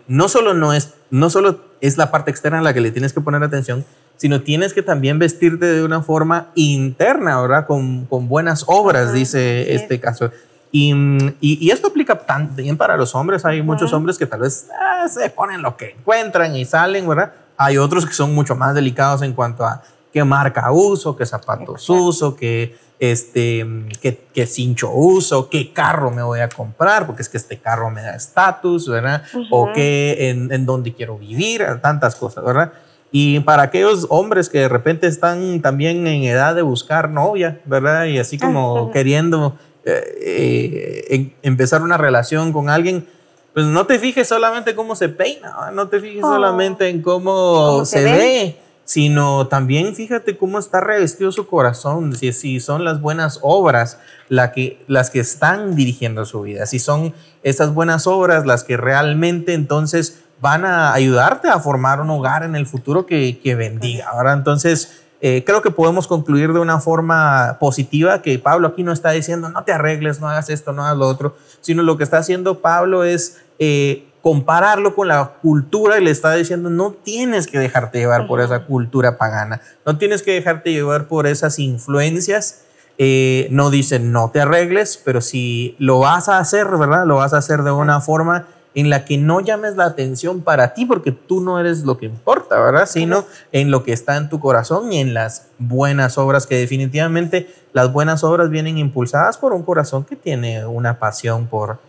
[0.07, 3.13] No solo no es, no solo es la parte externa a la que le tienes
[3.13, 3.85] que poner atención,
[4.17, 7.67] sino tienes que también vestirte de una forma interna, ¿verdad?
[7.67, 10.31] Con, con buenas obras, dice este caso.
[10.71, 10.93] Y,
[11.39, 13.45] y, esto aplica también para los hombres.
[13.45, 17.31] Hay muchos hombres que tal vez ah, se ponen lo que encuentran y salen, ¿verdad?
[17.55, 19.81] Hay otros que son mucho más delicados en cuanto a
[20.11, 23.65] qué marca uso, qué zapatos uso, qué, este,
[24.01, 27.89] qué, qué, cincho uso, qué carro me voy a comprar, porque es que este carro
[27.91, 29.23] me da estatus, ¿verdad?
[29.51, 32.73] O qué, en, en dónde quiero vivir, tantas cosas, ¿verdad?
[33.11, 38.05] Y para aquellos hombres que de repente están también en edad de buscar novia, ¿verdad?
[38.05, 43.07] Y así como queriendo eh, eh, empezar una relación con alguien,
[43.53, 46.33] pues no te fijes solamente cómo se peina, no te fijes oh.
[46.33, 48.57] solamente en cómo, se, ve
[48.87, 54.53] sino también fíjate cómo está revestido su corazón, si, si son las buenas obras la
[54.53, 59.53] que, las que están dirigiendo su vida, si son esas buenas obras las que realmente
[59.53, 64.07] entonces van a ayudarte a formar un hogar en el futuro que, que bendiga.
[64.09, 68.93] Ahora, entonces, eh, creo que podemos concluir de una forma positiva que Pablo aquí no
[68.93, 72.05] está diciendo no te arregles, no hagas esto, no hagas lo otro, sino lo que
[72.05, 77.47] está haciendo Pablo es eh, compararlo con la cultura y le está diciendo, no tienes
[77.47, 82.63] que dejarte llevar por esa cultura pagana, no tienes que dejarte llevar por esas influencias.
[82.97, 87.05] Eh, no dice no te arregles, pero si lo vas a hacer, ¿verdad?
[87.05, 90.73] Lo vas a hacer de una forma en la que no llames la atención para
[90.73, 92.85] ti, porque tú no eres lo que importa, ¿verdad?
[92.85, 93.23] Sino
[93.53, 97.93] en lo que está en tu corazón y en las buenas obras, que definitivamente las
[97.93, 101.79] buenas obras vienen impulsadas por un corazón que tiene una pasión por,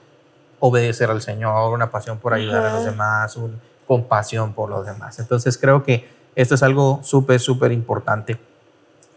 [0.61, 5.18] obedecer al Señor, una pasión por ayudar a los demás, una compasión por los demás.
[5.18, 8.38] Entonces creo que esto es algo súper, súper importante.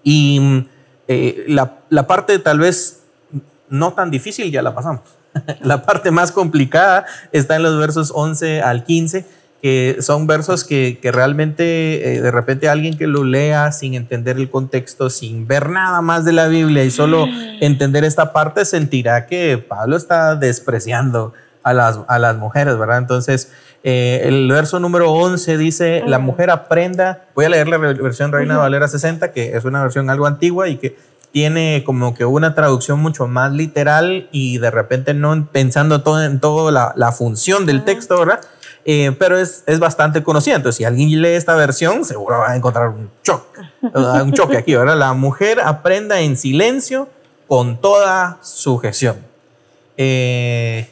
[0.04, 0.68] Y
[1.08, 3.04] eh, la, la, parte tal vez
[3.70, 5.02] no tan difícil ya la pasamos.
[5.62, 9.26] la parte más complicada está en los versos 11 al 15,
[9.62, 14.38] que son versos que, que realmente eh, de repente alguien que lo lea sin entender
[14.38, 17.28] el contexto, sin ver nada más de la Biblia y solo
[17.60, 21.34] entender esta parte, sentirá que Pablo está despreciando
[21.64, 22.98] a las, a las mujeres, ¿verdad?
[22.98, 23.52] Entonces,
[23.84, 28.58] eh, el verso número 11 dice, la mujer aprenda, voy a leer la versión Reina
[28.58, 30.96] Valera 60, que es una versión algo antigua y que
[31.32, 36.40] tiene como que una traducción mucho más literal y de repente no pensando todo en
[36.40, 38.42] toda la, la, función del texto, ¿verdad?
[38.86, 40.56] Eh, pero es, es, bastante conocida.
[40.56, 44.76] Entonces, si alguien lee esta versión, seguro va a encontrar un choque, un choque aquí,
[44.76, 44.98] ¿verdad?
[44.98, 47.08] La mujer aprenda en silencio
[47.48, 49.18] con toda sujeción.
[49.98, 50.90] Eh,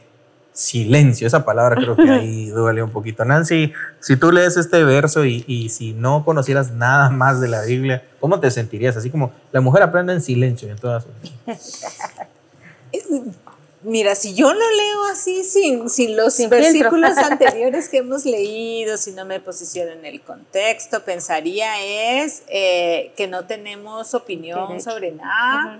[0.53, 3.25] silencio, esa palabra creo que ahí duele un poquito.
[3.25, 7.61] Nancy, si tú lees este verso y, y, si no conocieras nada más de la
[7.61, 8.97] Biblia, ¿cómo te sentirías?
[8.97, 11.33] Así como la mujer aprende en silencio en toda sujeción.
[13.81, 19.11] Mira, si yo lo leo así, sin, sin los versículos anteriores que hemos leído, si
[19.11, 25.79] no me posiciono en el contexto, pensaría es eh, que no tenemos opinión sobre nada,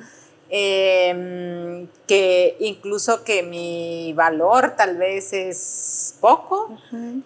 [0.49, 6.73] em, que incluso que mi valor tal vez es poco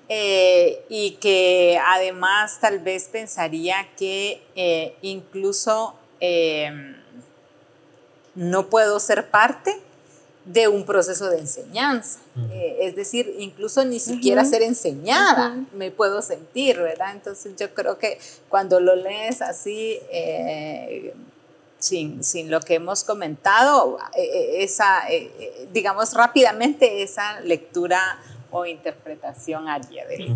[0.09, 6.95] eh, y que además tal vez pensaría que eh, incluso em,
[8.33, 9.82] no puedo ser parte
[10.45, 12.19] de un proceso de enseñanza.
[12.51, 17.13] Eh, es decir, incluso ni siquiera ser enseñada me puedo sentir, ¿verdad?
[17.13, 18.19] Entonces yo creo que
[18.49, 21.13] cuando lo lees así, eh,
[21.77, 25.03] sin, sin, lo que hemos comentado, eh, esa,
[25.71, 27.99] digamos rápidamente, esa lectura
[28.51, 30.35] o interpretación de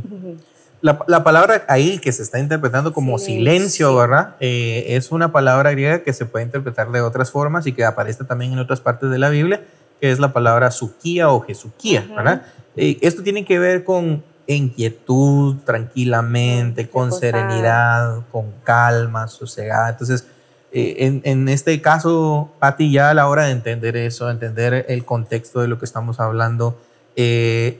[0.82, 4.36] la, la, palabra ahí que se está interpretando como silencio, ¿verdad?
[4.39, 8.53] es una palabra griega que se puede interpretar de otras formas y que aparece también
[8.53, 9.62] en otras partes de la Biblia
[10.00, 12.43] que es la palabra suquía o jesuquía, ¿verdad?
[12.76, 19.89] Eh, esto tiene que ver con inquietud, tranquilamente, con serenidad, con calma, sosegada.
[19.89, 20.28] Entonces,
[20.72, 25.06] eh, en, en, este caso, Pati, ya a la hora de entender eso, entender el
[25.06, 26.78] contexto de lo que estamos hablando,
[27.16, 27.80] eh,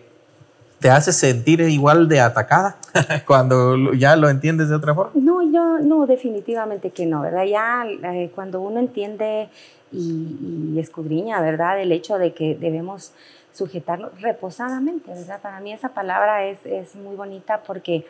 [0.80, 2.78] ¿te hace sentir igual de atacada
[3.28, 5.11] cuando ya lo entiendes de otra forma?
[5.15, 7.45] No, yo no, definitivamente que no, ¿verdad?
[7.45, 7.86] Ya
[8.34, 9.49] cuando uno entiende
[9.91, 11.81] y, escudriña, ¿verdad?
[11.81, 13.13] El hecho de que debemos
[13.53, 15.41] sujetarlo reposadamente, ¿verdad?
[15.41, 18.05] Para mí esa palabra es, es muy bonita porque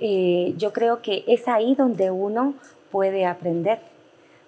[0.00, 2.54] eh, yo creo que es ahí donde uno
[2.90, 3.78] puede aprender,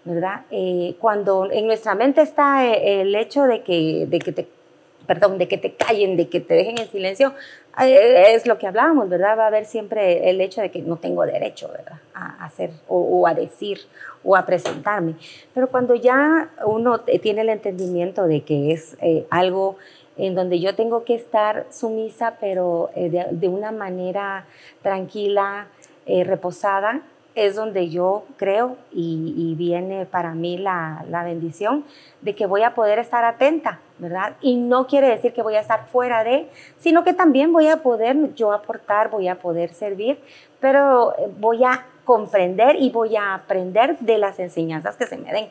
[0.05, 0.43] ¿verdad?
[0.51, 4.49] Eh, cuando en nuestra mente está eh, el hecho de que, de que te
[5.07, 7.35] perdón, de que te callen, de que te dejen en silencio,
[7.81, 9.39] es lo que hablábamos, ¿verdad?
[9.39, 12.01] Va a haber siempre el hecho de que no tengo derecho, ¿verdad?
[12.15, 13.81] A hacer o, a decir
[14.23, 15.15] o a presentarme.
[15.55, 19.77] Pero cuando ya uno tiene el entendimiento de que es eh, algo
[20.17, 24.45] en donde yo tengo que estar sumisa, pero eh, de, una manera
[24.83, 25.69] tranquila,
[26.07, 27.01] eh, reposada,
[27.35, 31.85] es donde yo creo y, viene para mí la, la, bendición
[32.21, 34.37] de que voy a poder estar atenta, ¿verdad?
[34.41, 37.79] Y no quiere decir que voy a estar fuera de, sino que también voy a
[37.79, 40.19] poder yo aportar, voy a poder servir,
[40.61, 45.49] pero voy a comprender y voy a aprender de las enseñanzas que se me den.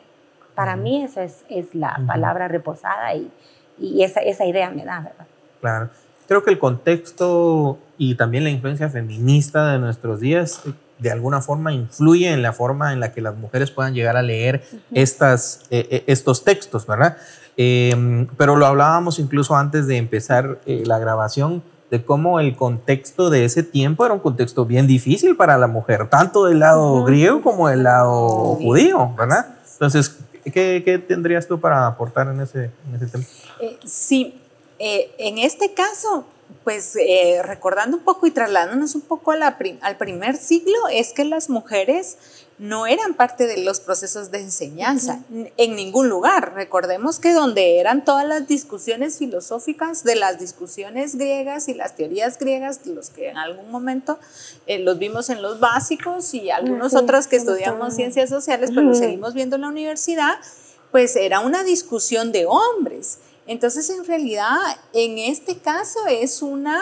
[0.54, 3.30] Para mí esa es, es la palabra reposada y,
[3.78, 5.26] y esa, esa idea me da, ¿verdad?
[5.60, 5.90] Claro.
[6.28, 10.62] Creo que el contexto y también la influencia feminista de nuestros días
[11.02, 14.22] de alguna forma influye en la forma en la que las mujeres puedan llegar a
[14.22, 17.16] leer estas, eh, eh, estos textos, ¿verdad?
[17.56, 23.28] Em, pero lo hablábamos incluso antes de empezar eh, la grabación de cómo el contexto
[23.28, 27.42] de ese tiempo era un contexto bien difícil para la mujer, tanto del lado griego
[27.42, 29.56] como del lado judío, ¿verdad?
[29.74, 33.24] Entonces, ¿qué, ¿qué, tendrías tú para aportar en ese, en ese tema?
[33.84, 34.40] sí,
[34.78, 36.24] en este caso,
[36.64, 41.50] pues eh, recordando un poco y trasladándonos un poco al primer siglo, es que las
[41.50, 42.16] mujeres
[42.58, 45.20] no eran parte de los procesos de enseñanza
[45.56, 46.54] en ningún lugar.
[46.54, 52.38] Recordemos que donde eran todas las discusiones filosóficas de las discusiones griegas y las teorías
[52.38, 54.18] griegas, los que en algún momento
[54.66, 58.98] eh, los vimos en los básicos y algunos otros que estudiamos ciencias sociales, pero los
[58.98, 60.38] seguimos viendo en la universidad,
[60.90, 63.18] pues era una discusión de hombres.
[63.46, 64.56] Entonces, en realidad,
[64.92, 66.80] en este caso es una,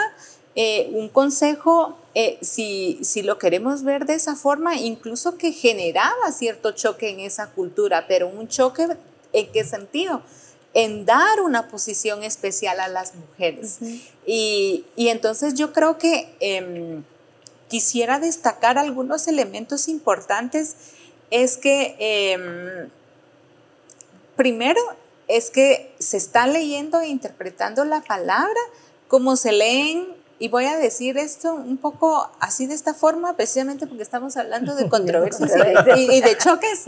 [0.55, 6.33] eh, un consejo, eh, si, si, lo queremos ver de esa forma, incluso que generaba
[6.33, 8.89] cierto choque en esa cultura, pero un choque
[9.33, 10.23] en qué sentido?
[10.75, 13.79] En dar una posición especial a las mujeres.
[14.27, 17.05] y, y, entonces yo creo que em,
[17.69, 20.75] quisiera destacar algunos elementos importantes.
[21.31, 22.91] Es que em,
[24.35, 24.81] primero
[25.29, 28.61] es que se está leyendo e interpretando la palabra
[29.07, 33.87] como se leen y voy a decir esto un poco así de esta forma, precisamente
[33.87, 35.53] porque estamos hablando de controversias
[35.97, 36.87] y, de choques,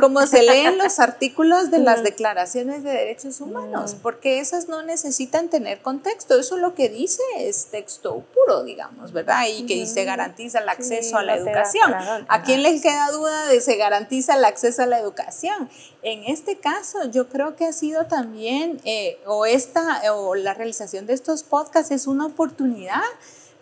[0.00, 5.50] como se leen los artículos de las declaraciones de derechos humanos, porque esas no necesitan
[5.50, 9.44] tener contexto, eso lo que dice es texto puro, digamos, ¿verdad?
[9.46, 11.92] Y que dice garantiza el acceso a la educación.
[12.28, 15.68] ¿A quién les queda duda de se garantiza el acceso a la educación?
[16.06, 21.04] En este caso, yo creo que ha sido también, eh, o esta, o la realización
[21.04, 23.02] de estos podcasts es una oportunidad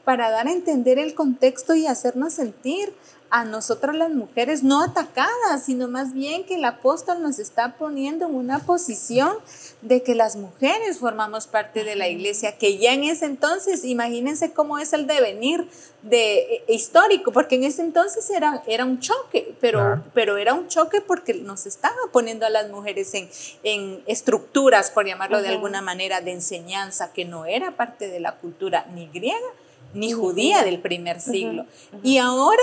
[0.04, 2.92] para dar a entender el contexto y hacernos sentir
[3.34, 8.26] a nosotras las mujeres no atacadas, sino más bien que el apóstol nos está poniendo
[8.26, 9.36] en una posición
[9.82, 14.52] de que las mujeres formamos parte de la iglesia, que ya en ese entonces, imagínense
[14.52, 15.68] cómo es el devenir
[16.02, 20.68] de, eh, histórico, porque en ese entonces era, era un choque, pero, pero era un
[20.68, 23.28] choque porque nos estaba poniendo a las mujeres en,
[23.64, 28.36] en estructuras, por llamarlo de alguna manera, de enseñanza que no era parte de la
[28.36, 29.48] cultura ni griega
[29.92, 31.66] ni judía del primer siglo.
[32.02, 32.62] Y ahora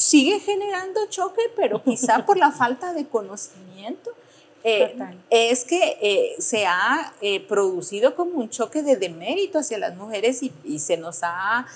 [0.00, 4.10] sigue generando choque, pero quizá por la falta de conocimiento.
[4.62, 4.94] Eh,
[5.30, 10.42] es que eh, se ha eh, producido como un choque de demérito hacia las mujeres
[10.42, 11.66] y, se nos ha,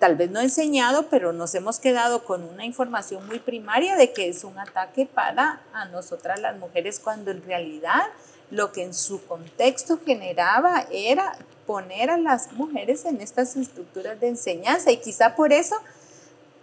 [0.00, 4.28] tal vez no enseñado, pero nos hemos quedado con una información muy primaria de que
[4.28, 8.02] es un ataque para a nosotras las mujeres, cuando en realidad
[8.50, 11.36] lo que en su contexto generaba era
[11.66, 15.76] poner a las mujeres en estas estructuras de enseñanza y quizá por eso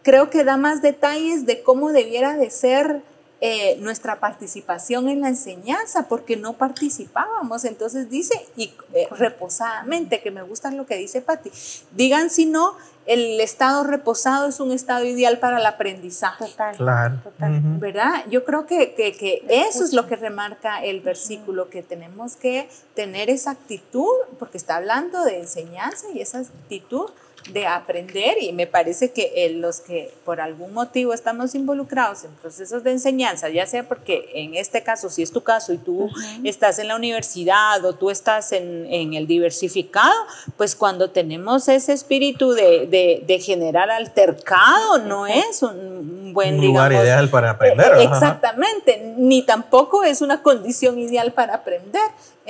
[0.09, 3.03] creo que da más detalles de cómo debiera de ser
[3.41, 7.63] eh, nuestra participación en la enseñanza, porque no participábamos.
[7.63, 11.51] Entonces dice, y eh, reposadamente, que me gusta lo que dice Patti,
[11.91, 12.73] digan si no,
[13.05, 16.45] el estado reposado es un estado ideal para el aprendizaje.
[16.45, 16.75] Total.
[16.75, 17.21] Claro.
[17.23, 17.61] Total.
[17.77, 18.25] ¿Verdad?
[18.31, 22.67] Yo creo que, que, que eso es lo que remarca el versículo, que tenemos que
[22.95, 27.11] tener esa actitud, porque está hablando de enseñanza y esa actitud
[27.51, 32.31] de aprender y me parece que eh, los que por algún motivo estamos involucrados en
[32.31, 36.09] procesos de enseñanza, ya sea porque en este caso, si es tu caso y tú
[36.43, 40.13] estás en la universidad o tú estás en, en, el diversificado,
[40.57, 42.87] pues cuando tenemos ese espíritu de,
[43.25, 47.93] de, generar altercado, no es un buen lugar ideal para aprender.
[47.97, 52.01] Eh, exactamente, ni tampoco es una condición ideal para aprender.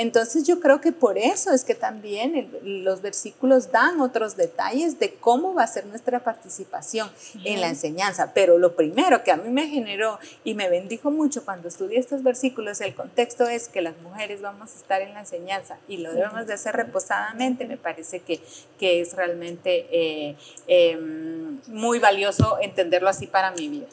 [0.01, 5.15] Entonces yo creo que por eso es que también los versículos dan otros detalles de
[5.15, 7.09] cómo va a ser nuestra participación
[7.43, 8.31] en la enseñanza.
[8.33, 12.23] Pero lo primero que a mí me generó y me bendijo mucho cuando estudié estos
[12.23, 16.13] versículos, el contexto es que las mujeres vamos a estar en la enseñanza y lo
[16.13, 17.65] debemos de hacer reposadamente.
[17.65, 18.39] Me parece que,
[18.79, 20.37] que es realmente eh,
[20.67, 23.87] em, muy valioso entenderlo así para mi vida.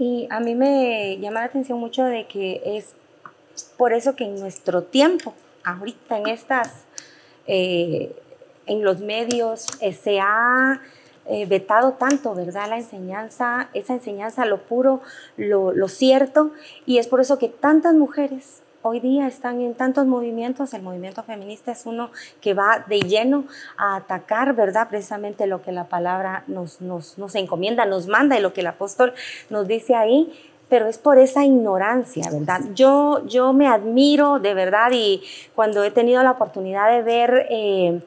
[0.00, 2.86] Y a mí me llama la atención mucho de que es
[3.76, 5.32] por eso que en nuestro tiempo
[5.64, 6.84] ahorita en estas,
[7.46, 8.14] eh,
[8.66, 10.80] en los medios, eh, se ha
[11.26, 12.68] eh, vetado tanto, ¿verdad?
[12.68, 15.00] La enseñanza, esa enseñanza, lo puro,
[15.36, 16.52] lo, lo, cierto,
[16.86, 21.22] y es por eso que tantas mujeres hoy día están en tantos movimientos, el movimiento
[21.22, 22.10] feminista es uno
[22.42, 23.46] que va de lleno
[23.78, 24.90] a atacar, ¿verdad?
[24.90, 28.66] Precisamente lo que la palabra nos, nos, nos encomienda, nos manda y lo que el
[28.66, 29.14] apóstol
[29.48, 30.30] nos dice ahí,
[30.68, 32.60] pero es por esa ignorancia, ¿verdad?
[32.74, 35.22] Yo, yo me admiro de verdad y
[35.54, 38.00] cuando he tenido la oportunidad de ver eh,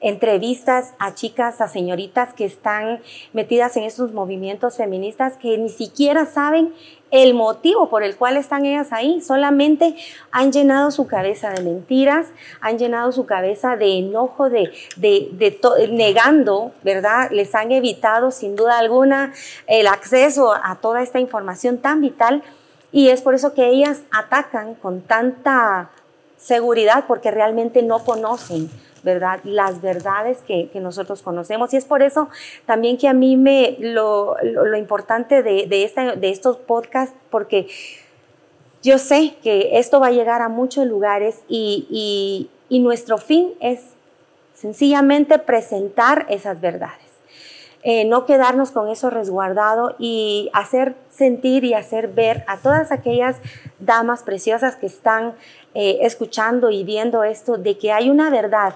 [0.00, 3.00] entrevistas a chicas, a señoritas que están
[3.32, 6.74] metidas en esos movimientos feministas que ni siquiera saben
[7.10, 9.20] el motivo por el cual están ellas ahí.
[9.20, 9.96] Solamente
[10.30, 12.28] han llenado su cabeza de mentiras,
[12.60, 17.30] han llenado su cabeza de enojo, de, de, negando, ¿verdad?
[17.30, 19.32] Les han evitado sin duda alguna
[19.66, 22.42] el acceso a toda esta información tan vital
[22.92, 25.90] y es por eso que ellas atacan con tanta
[26.36, 28.70] seguridad porque realmente no conocen
[29.02, 29.40] ¿verdad?
[29.44, 31.72] Las verdades que, nosotros conocemos.
[31.74, 32.28] Y es por eso
[32.66, 34.36] también que a mí me, lo,
[34.76, 37.68] importante de, de, de estos podcasts, porque
[38.82, 43.80] yo sé que esto va a llegar a muchos lugares y, y nuestro fin es
[44.54, 47.10] sencillamente presentar esas verdades.
[47.82, 53.36] Eh, no quedarnos con eso resguardado y hacer sentir y hacer ver a todas aquellas
[53.78, 55.32] damas preciosas que están
[55.72, 58.74] eh, escuchando y viendo esto de que hay una verdad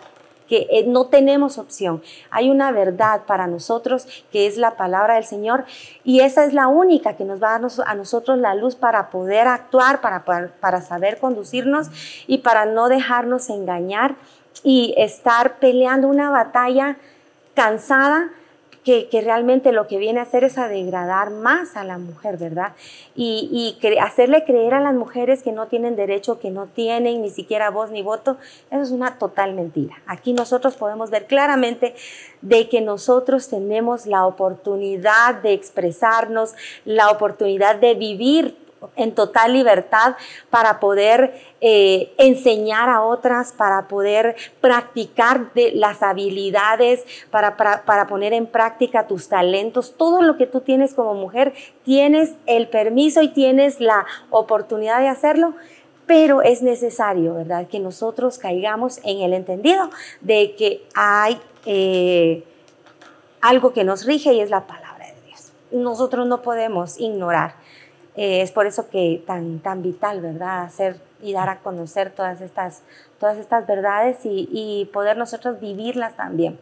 [0.49, 2.03] que eh, no tenemos opción.
[2.31, 5.65] Hay una verdad para nosotros que es la palabra del Señor
[6.05, 9.11] y esa es la única que nos va a dar a nosotros la luz para
[9.11, 11.89] poder actuar, para, para saber conducirnos
[12.27, 14.17] y para no dejarnos engañar
[14.63, 16.97] y estar peleando una batalla
[17.55, 18.31] cansada
[18.85, 22.73] que, realmente lo que viene a hacer es a degradar más a la mujer, ¿verdad?
[23.17, 27.31] Y, y hacerle creer a las mujeres que no tienen derecho, que no tienen ni
[27.31, 28.37] siquiera voz ni voto,
[28.71, 29.97] eso es una total mentira.
[30.07, 31.95] Aquí nosotros podemos ver claramente
[32.43, 36.55] de que nosotros tenemos la oportunidad de expresarnos,
[36.85, 38.64] la oportunidad de vivir
[38.97, 40.17] en total libertad
[40.51, 48.47] para poder eh, enseñar a otras, para poder practicar las habilidades, para, para, poner en
[48.47, 51.55] práctica tus talentos, todo lo que tú tienes como mujer,
[51.85, 55.55] tienes el permiso y tienes la oportunidad de hacerlo
[56.07, 59.89] pero es necesario, ¿verdad?, que nosotros caigamos en el entendido
[60.21, 62.45] de que hay eh,
[63.41, 65.53] algo que nos rige y es la palabra de Dios.
[65.71, 67.55] Nosotros no podemos ignorar
[68.17, 70.63] eh, es por eso que tan, tan vital, ¿verdad?
[70.63, 72.83] Hacer y dar a conocer todas estas,
[73.19, 76.59] todas estas verdades y, y poder nosotros vivirlas también.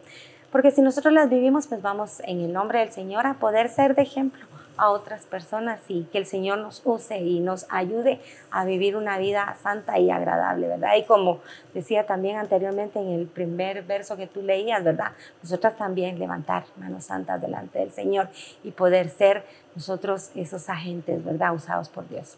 [0.51, 3.95] Porque si nosotros las vivimos, pues vamos en el nombre del Señor a poder ser
[3.95, 4.45] de ejemplo
[4.77, 8.19] a otras personas y que el Señor nos use y nos ayude
[8.51, 10.95] a vivir una vida santa y agradable, ¿verdad?
[10.97, 11.39] Y como
[11.73, 15.11] decía también anteriormente en el primer verso que tú leías, ¿verdad?
[15.41, 18.29] Nosotras también levantar manos santas delante del Señor
[18.63, 19.45] y poder ser
[19.75, 21.53] nosotros esos agentes, ¿verdad?
[21.53, 22.37] Usados por Dios.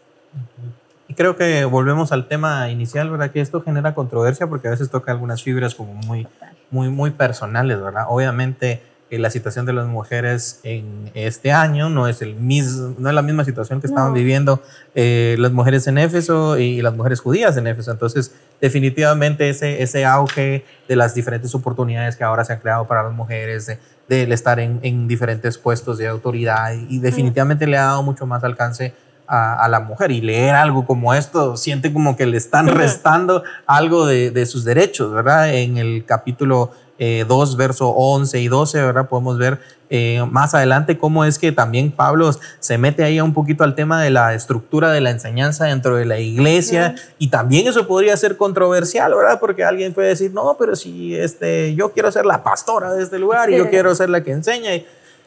[1.08, 3.30] Y creo que volvemos al tema inicial, ¿verdad?
[3.30, 6.26] Que esto genera controversia porque a veces toca algunas fibras como muy,
[6.70, 8.06] muy, muy personales, ¿verdad?
[8.08, 13.14] Obviamente la situación de las mujeres en este año no es, el mismo, no es
[13.14, 14.60] la misma situación que estaban viviendo
[14.96, 17.92] eh, las mujeres en Éfeso y, las mujeres judías en Éfeso.
[17.92, 23.04] Entonces, definitivamente ese, ese auge de las diferentes oportunidades que ahora se han creado para
[23.04, 23.66] las mujeres,
[24.08, 28.42] de, estar en, en, diferentes puestos de autoridad y, definitivamente le ha dado mucho más
[28.42, 28.92] alcance
[29.28, 33.42] a, a, la mujer y leer algo como esto siente como que le están restando
[33.66, 35.54] algo de, de sus derechos, ¿verdad?
[35.54, 39.08] En el capítulo 2, eh, verso 11 y 12, ¿verdad?
[39.08, 43.64] Podemos ver eh, más adelante cómo es que también Pablo se mete ahí un poquito
[43.64, 47.86] al tema de la estructura de la enseñanza dentro de la iglesia y también eso
[47.86, 49.38] podría ser controversial, ¿verdad?
[49.38, 53.18] Porque alguien puede decir, no, pero si este, yo quiero ser la pastora de este
[53.18, 54.74] lugar y yo quiero ser la que enseña.
[54.74, 54.86] Y,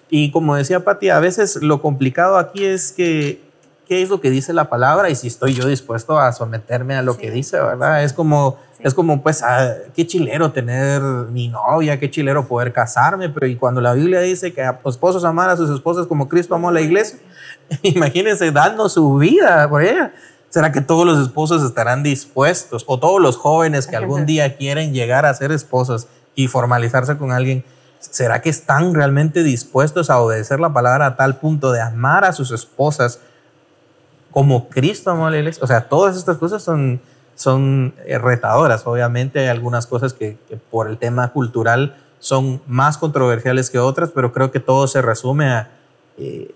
[0.10, 3.48] y como decía Pati, a veces lo complicado aquí es que
[3.90, 7.02] qué es lo que dice la palabra y si estoy yo dispuesto a someterme a
[7.02, 8.04] lo que dice, ¿verdad?
[8.04, 13.30] Es como, es como, pues, ah, qué chilero tener mi novia, qué chilero poder casarme,
[13.30, 16.56] pero y cuando la Biblia dice que a esposos amar a sus esposas como Cristo
[16.56, 17.20] amó a la iglesia,
[17.82, 20.14] imagínense dando su vida por ella.
[20.50, 24.94] ¿Será que todos los esposos estarán dispuestos o todos los jóvenes que algún día quieren
[24.94, 27.64] llegar a ser esposos y formalizarse con alguien?
[28.00, 32.34] ¿Será que están realmente dispuestos a obedecer la palabra a tal punto de amar a
[32.34, 33.20] sus esposas
[34.32, 35.64] como Cristo amó a la iglesia.
[35.64, 37.02] O sea, todas estas cosas son,
[37.40, 38.86] son eh, retadoras.
[38.86, 40.38] Obviamente hay algunas cosas que,
[40.70, 45.50] por el tema cultural son más controversiales que otras, pero creo que todo se resume
[45.50, 45.72] a,
[46.18, 46.54] eh,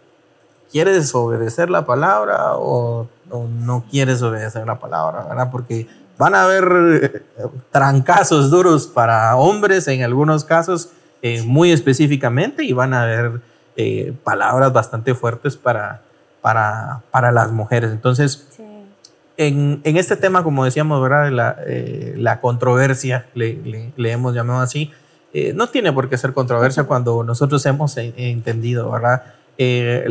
[0.69, 5.23] ¿quieres obedecer la palabra o, no quieres obedecer la palabra?
[5.29, 5.49] ¿verdad?
[5.49, 7.23] Porque van a haber eh,
[7.71, 10.89] trancazos duros para hombres en algunos casos,
[11.45, 13.39] muy específicamente, y van a haber
[14.25, 16.01] palabras bastante fuertes para,
[16.41, 17.91] para, para las mujeres.
[17.91, 18.49] Entonces,
[19.37, 21.31] en, en, este tema, como decíamos, ¿verdad?
[21.31, 24.91] La, eh, la controversia, le, le, hemos llamado así,
[25.33, 29.23] eh, no tiene por qué ser controversia cuando nosotros hemos entendido, ¿verdad?
[29.57, 30.05] Eh,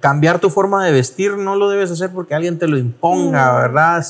[0.00, 4.04] cambiar tu forma de vestir no lo debes hacer porque alguien te lo imponga, ¿verdad?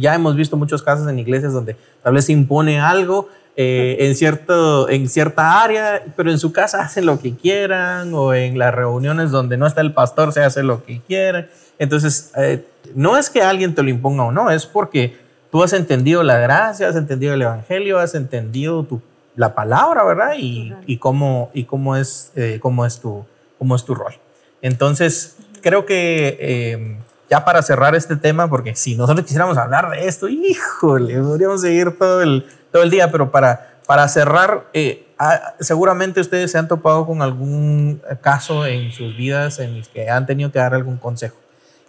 [0.00, 3.28] ya hemos visto muchos casos en iglesias donde tal vez se impone algo
[3.58, 8.34] eh, en, cierto, en cierta área, pero en su casa hacen lo que quieran o
[8.34, 11.48] en las reuniones donde no está el pastor se hace lo que quieran.
[11.78, 15.18] Entonces, eh, no es que alguien te lo imponga o no, es porque
[15.50, 19.00] tú has entendido la gracia, has entendido el evangelio, has entendido tu,
[19.34, 20.34] la palabra, ¿verdad?
[20.38, 23.24] Y, y cómo, y cómo, es, eh, cómo, es tu,
[23.58, 24.14] cómo es tu rol.
[24.62, 30.28] Entonces, creo que ya para cerrar este tema, porque si nosotros quisiéramos hablar de esto,
[30.28, 36.20] híjole, podríamos seguir todo el, todo el día, pero para, para cerrar, eh, ah, seguramente
[36.20, 40.52] ustedes se han topado con algún caso en sus vidas en el que han tenido
[40.52, 41.36] que dar algún consejo.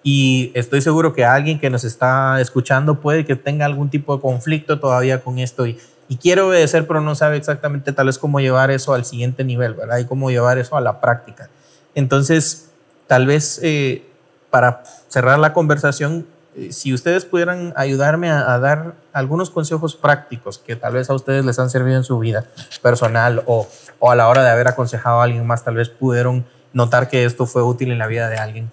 [0.04, 4.22] Y estoy seguro que alguien que nos está escuchando puede que tenga algún tipo de
[4.22, 5.78] conflicto todavía con esto y,
[6.08, 9.74] y quiere obedecer, pero no sabe exactamente tal vez cómo llevar eso al siguiente nivel,
[9.74, 9.98] ¿verdad?
[9.98, 11.50] Y cómo llevar eso a la práctica.
[11.96, 12.70] Entonces,
[13.08, 14.06] tal vez eh,
[14.50, 16.26] para cerrar la conversación,
[16.56, 21.44] eh, si ustedes pudieran ayudarme a, dar algunos consejos prácticos que tal vez a ustedes
[21.44, 22.46] les han servido en su vida
[22.82, 23.68] personal o,
[24.00, 27.26] o, a la hora de haber aconsejado a alguien más, tal vez pudieron notar que
[27.26, 28.72] esto fue útil en la vida de alguien.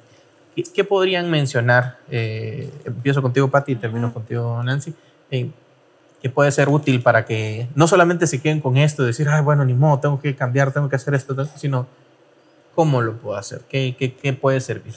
[0.54, 1.98] ¿Qué, podrían mencionar?
[2.10, 4.94] Eh, empiezo contigo, Patti, y termino contigo, Nancy.
[5.30, 5.50] Eh,
[6.24, 9.42] que puede ser útil para que no solamente se queden con esto, de decir, ay,
[9.42, 11.86] bueno, ni modo, tengo que cambiar, tengo que hacer esto, sino
[12.74, 14.94] cómo lo puedo hacer, qué, qué, qué puede servir.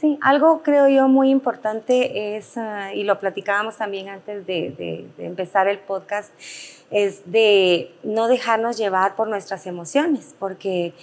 [0.00, 5.26] Sí, algo creo yo muy importante es, ah, y lo platicábamos también antes de, de,
[5.26, 6.32] empezar el podcast,
[6.90, 10.94] es de no dejarnos llevar por nuestras emociones, porque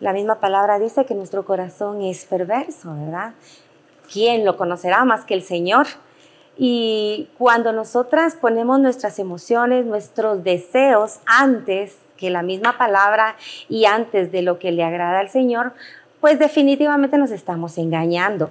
[0.00, 3.32] la misma palabra dice que nuestro corazón es perverso, ¿verdad?
[4.12, 5.86] ¿Quién lo conocerá más que el Señor?
[6.58, 13.36] Y cuando nosotras ponemos nuestras emociones, nuestros deseos antes que la misma palabra
[13.68, 15.72] y antes de lo que le agrada al Señor,
[16.20, 18.50] pues definitivamente nos estamos engañando,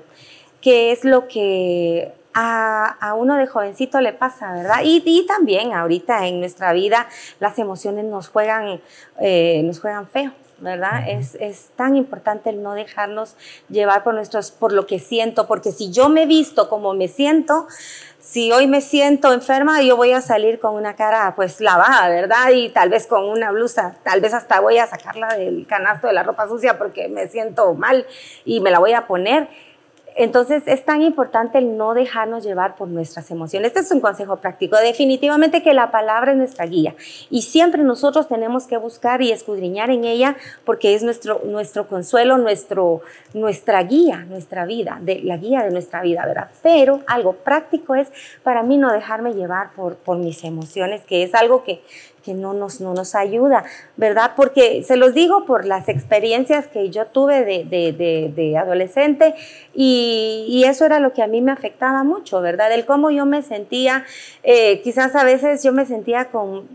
[0.62, 4.80] que es lo que a, uno de jovencito le pasa, ¿verdad?
[4.84, 7.08] Y, también ahorita en nuestra vida
[7.40, 8.82] las emociones nos juegan,
[9.20, 10.32] eh, nos juegan feo.
[10.60, 11.10] ¿Verdad?
[11.10, 13.36] es, es, tan importante el no dejarnos
[13.70, 17.68] llevar por, nuestros, por lo que siento, porque si yo me visto como me siento,
[18.26, 22.50] si hoy me siento enferma, yo voy a salir con una cara pues lavada, ¿verdad?
[22.54, 26.14] Y tal vez con una blusa, tal vez hasta voy a sacarla del canasto de
[26.14, 28.08] la ropa sucia porque me siento mal
[28.44, 29.48] y me la voy a poner.
[30.16, 33.68] Entonces es tan importante el no dejarnos llevar por nuestras emociones.
[33.68, 34.78] Este es un consejo práctico.
[34.78, 36.96] Definitivamente que la palabra es nuestra guía
[37.30, 42.38] y siempre nosotros tenemos que buscar y escudriñar en ella porque es nuestro, nuestro consuelo,
[42.38, 43.02] nuestro,
[43.34, 46.50] nuestra guía, nuestra vida, de, la guía de nuestra vida, ¿verdad?
[46.64, 48.08] Pero algo práctico es
[48.42, 51.82] para mí no dejarme llevar por, por mis emociones, que es algo que
[52.26, 53.64] que no nos, no nos ayuda,
[53.98, 54.32] ¿verdad?
[54.36, 59.36] Porque se los digo por las experiencias que yo tuve de, de, de, adolescente
[59.76, 62.74] y, eso era lo que a mí me afectaba mucho, ¿verdad?
[62.74, 64.04] El cómo yo me sentía,
[64.42, 66.68] eh, quizás a veces yo me sentía con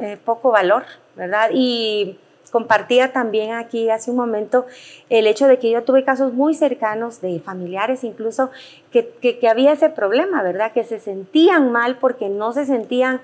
[0.00, 0.84] eh, poco valor,
[1.14, 1.50] ¿verdad?
[1.52, 2.18] Y
[2.50, 4.64] compartía también aquí hace un momento
[5.10, 8.50] el hecho de que yo tuve casos muy cercanos de familiares incluso
[8.90, 10.72] que, que, que había ese problema, ¿verdad?
[10.72, 13.20] Que se sentían mal porque no se sentían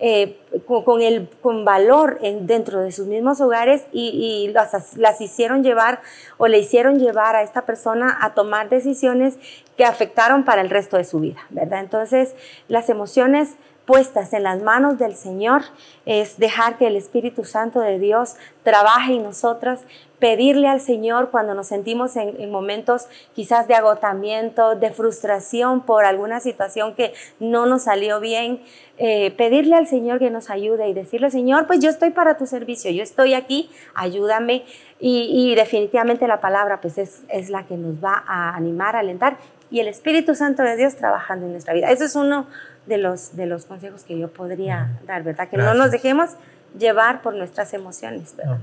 [0.00, 5.62] eh, con, el, con valor en, dentro de sus mismos hogares y, las, las, hicieron
[5.62, 6.00] llevar
[6.36, 9.38] o le hicieron llevar a esta persona a tomar decisiones
[9.76, 11.80] que afectaron para el resto de su vida, ¿verdad?
[11.80, 12.34] Entonces,
[12.68, 15.62] las emociones puestas en las manos del Señor
[16.06, 19.84] es dejar que el Espíritu Santo de Dios trabaje en nosotras,
[20.24, 26.40] pedirle al Señor cuando nos sentimos en, momentos quizás de agotamiento, de frustración por alguna
[26.40, 28.62] situación que no nos salió bien,
[28.96, 32.46] eh, pedirle al Señor que nos ayude y decirle, Señor, pues yo estoy para tu
[32.46, 34.64] servicio, yo estoy aquí, ayúdame.
[34.98, 39.36] Y, definitivamente la palabra pues es, es la que nos va a animar, a alentar
[39.70, 41.90] y el Espíritu Santo de Dios trabajando en nuestra vida.
[41.90, 42.46] Eso es uno
[42.86, 45.50] de los, de los consejos que yo podría dar, ¿verdad?
[45.50, 46.30] Que no nos dejemos
[46.78, 48.34] llevar por nuestras emociones.
[48.36, 48.60] ¿verdad?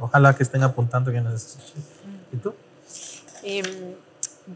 [0.00, 1.56] Ojalá que estén apuntando que nos
[2.32, 2.54] ¿Y tú?
[3.42, 3.94] Em,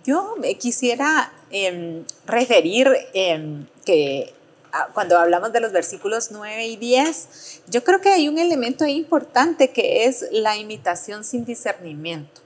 [0.05, 4.35] yo me quisiera em, referir em, que
[4.73, 8.87] ah, cuando hablamos de los versículos 9 y 10, yo creo que hay un elemento
[8.87, 12.42] importante que es la imitación sin discernimiento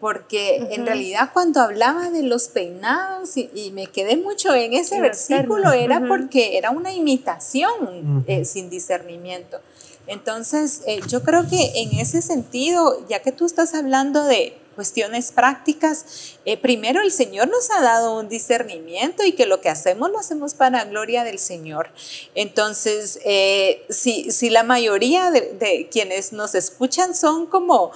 [0.00, 5.72] porque en realidad cuando hablaba de los peinados y, me quedé mucho en ese versículo
[5.72, 9.60] era porque era una imitación eh, sin discernimiento.
[10.06, 15.32] Entonces, eh, yo creo que en ese sentido, ya que tú estás hablando de cuestiones
[15.32, 20.10] prácticas, eh, primero el Señor nos ha dado un discernimiento y que lo que hacemos
[20.10, 21.90] lo hacemos para gloria del Señor.
[22.36, 27.90] Entonces, eh, si, si, la mayoría de, quienes nos escuchan son como,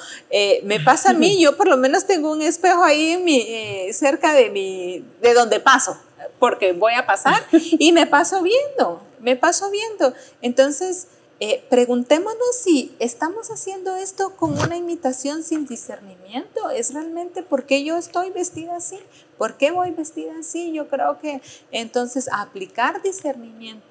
[0.64, 4.32] me pasa a mí, yo por lo menos tengo un espejo ahí en mi, cerca
[4.32, 5.96] de, mi, de donde paso,
[6.40, 10.14] porque voy a pasar y me paso viendo, me paso viendo.
[10.42, 11.06] Entonces,
[11.42, 16.68] eh, preguntémonos si estamos haciendo esto con una imitación sin discernimiento.
[16.68, 19.00] ¿Es realmente por qué yo estoy vestida así?
[19.38, 20.70] ¿Por qué voy vestida así?
[20.74, 23.86] Yo creo que entonces aplicar discernimiento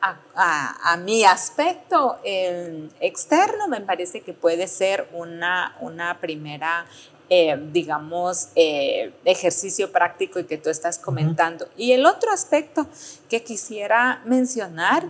[0.00, 6.86] a, mi aspecto eh, externo me parece que puede ser una, una primera
[7.28, 11.66] eh, digamos, ejercicio práctico y que tú estás comentando.
[11.76, 12.86] Y el otro aspecto
[13.30, 15.08] que quisiera mencionar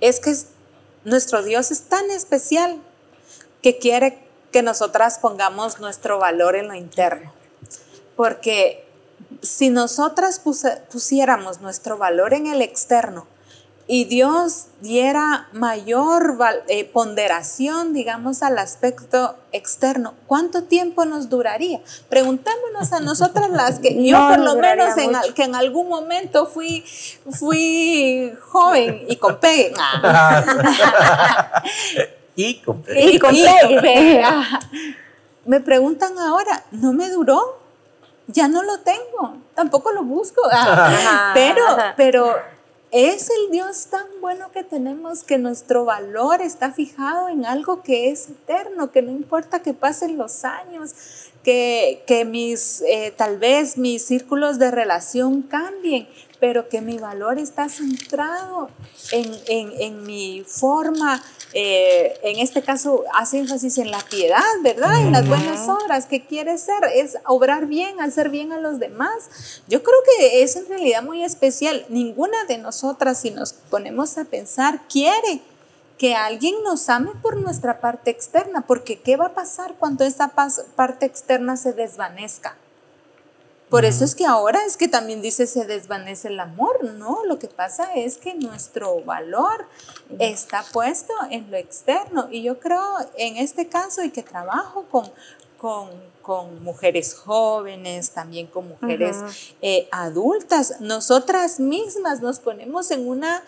[0.00, 0.34] es que
[1.04, 2.80] nuestro Dios es tan especial
[3.62, 4.18] que quiere
[4.52, 7.32] que nosotras pongamos nuestro valor en lo interno.
[8.16, 8.86] Porque
[9.42, 10.40] si nosotras
[10.90, 13.26] pusiéramos nuestro valor en el externo,
[13.88, 16.36] y Dios diera mayor
[16.68, 21.80] eh, ponderación, digamos, al aspecto externo, ¿cuánto tiempo nos duraría?
[22.08, 26.84] Preguntémonos a nosotras las que yo por lo menos en, que en algún momento fui,
[27.30, 29.72] fui joven y con pegue.
[32.34, 33.14] y con pegue.
[33.14, 34.24] Y con pegue.
[35.44, 37.60] Me preguntan ahora, ¿no me duró?
[38.26, 40.42] Ya no lo tengo, tampoco lo busco.
[41.34, 41.62] pero,
[41.96, 42.34] pero
[42.92, 48.10] es el Dios tan bueno que tenemos que nuestro valor está fijado en algo que
[48.10, 50.94] es eterno, que no importa que pasen los años,
[51.42, 56.08] que, que mis, eh, tal vez mis círculos de relación cambien,
[56.40, 58.68] pero que mi valor está centrado
[59.12, 61.22] en, en, en mi forma,
[61.52, 65.00] eh, en este caso hace énfasis en la piedad, ¿verdad?
[65.00, 66.84] En las buenas obras, ¿qué quiere ser?
[66.94, 69.62] Es obrar bien, hacer bien a los demás.
[69.68, 71.86] Yo creo que es en realidad muy especial.
[71.88, 75.40] Ninguna de nosotras, si nos ponemos a pensar, quiere
[75.98, 80.28] que alguien nos ame por nuestra parte externa, porque ¿qué va a pasar cuando esa
[80.28, 82.56] parte externa se desvanezca?
[83.68, 87.24] Por eso es que ahora es que también dice se desvanece el amor, ¿no?
[87.24, 89.66] Lo que pasa es que nuestro valor
[90.20, 92.28] está puesto en lo externo.
[92.30, 92.84] Y yo creo
[93.16, 95.10] en este caso y que trabajo con,
[96.22, 99.16] con, mujeres jóvenes, también con mujeres
[99.62, 103.42] eh, adultas, nosotras mismas nos ponemos en una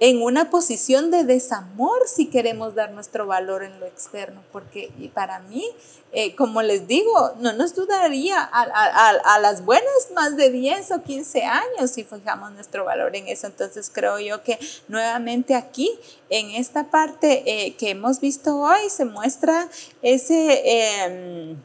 [0.00, 5.40] en una posición de desamor si queremos dar nuestro valor en lo externo, porque para
[5.40, 5.64] mí,
[6.12, 11.42] eh, como les digo, no nos dudaría a, las buenas más de 10 o 15
[11.42, 13.48] años si fijamos nuestro valor en eso.
[13.48, 15.90] Entonces creo yo que nuevamente aquí,
[16.30, 19.68] en esta parte eh, que hemos visto hoy, se muestra
[20.02, 20.62] ese...
[20.64, 21.56] Em,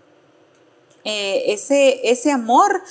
[1.06, 2.82] eh, ese, ese amor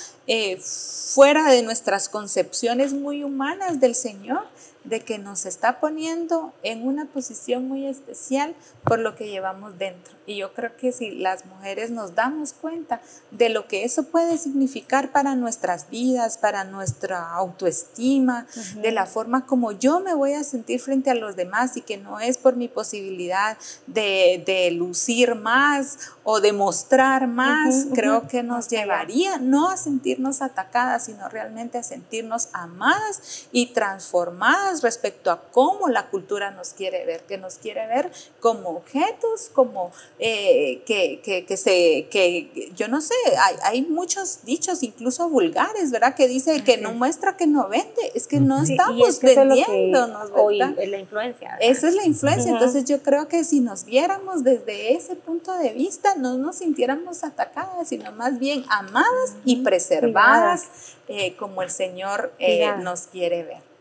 [0.59, 4.43] fuera de nuestras concepciones muy humanas del Señor,
[4.83, 10.13] de que nos está poniendo en una posición muy especial por lo que llevamos dentro.
[10.25, 14.37] Y yo creo que si las mujeres nos damos cuenta de lo que eso puede
[14.37, 18.45] significar para nuestras vidas, para nuestra autoestima,
[18.81, 21.97] de la forma como yo me voy a sentir frente a los demás y que
[21.97, 23.57] no es por mi posibilidad
[23.87, 30.41] de, de lucir más o de mostrar más, creo que nos llevaría no a sentirnos
[30.41, 37.05] atacadas, sino realmente a sentirnos amadas y transformadas respecto a cómo la cultura nos quiere
[37.05, 42.87] ver, que nos quiere ver como objetos, como eh, que, que, que, se, que yo
[42.87, 46.15] no sé, hay, hay, muchos dichos, incluso vulgares, ¿verdad?
[46.15, 50.73] Que dice que no muestra que no vende, es que no estamos vendiéndonos, ¿verdad?
[50.77, 51.57] Es la influencia.
[51.59, 55.73] Esa es la influencia, entonces yo creo que si nos viéramos desde ese punto de
[55.73, 60.67] vista, no nos sintiéramos atacadas, sino más bien amadas y preservadas
[61.07, 63.72] eh, como el Señor eh, nos quiere ver.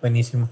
[0.00, 0.48] Buenísimo.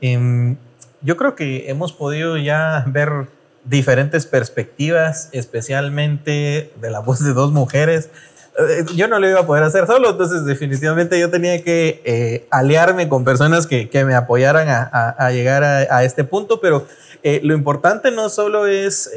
[0.00, 0.56] Em,
[1.02, 3.28] yo creo que hemos podido ya ver
[3.64, 8.10] diferentes perspectivas, especialmente de la voz de dos mujeres.
[8.58, 12.46] Eh, yo no lo iba a poder hacer solo, entonces definitivamente yo tenía que eh,
[12.50, 16.86] aliarme con personas que, que me apoyaran a, a, llegar a, a, este punto, pero
[17.24, 19.10] eh, lo importante no solo es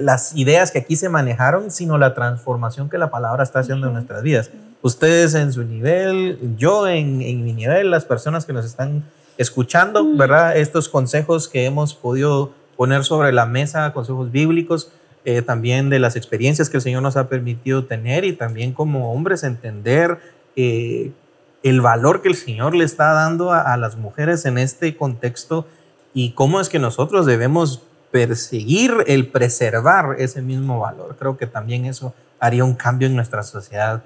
[0.00, 3.94] las ideas que aquí se manejaron, sino la transformación que la palabra está haciendo en
[3.94, 4.50] nuestras vidas.
[4.84, 9.02] Ustedes en su nivel, yo en, en mi nivel, las personas que nos están
[9.38, 10.58] escuchando, ¿verdad?
[10.58, 14.90] Estos consejos que hemos podido poner sobre la mesa, consejos bíblicos,
[15.24, 19.10] eh, también de las experiencias que el Señor nos ha permitido tener y también como
[19.10, 20.18] hombres entender
[20.54, 21.12] eh,
[21.62, 25.66] el valor que el Señor le está dando a, las mujeres en este contexto
[26.12, 31.16] y cómo es que nosotros debemos perseguir el preservar ese mismo valor.
[31.18, 34.04] Creo que también eso haría un cambio en nuestra sociedad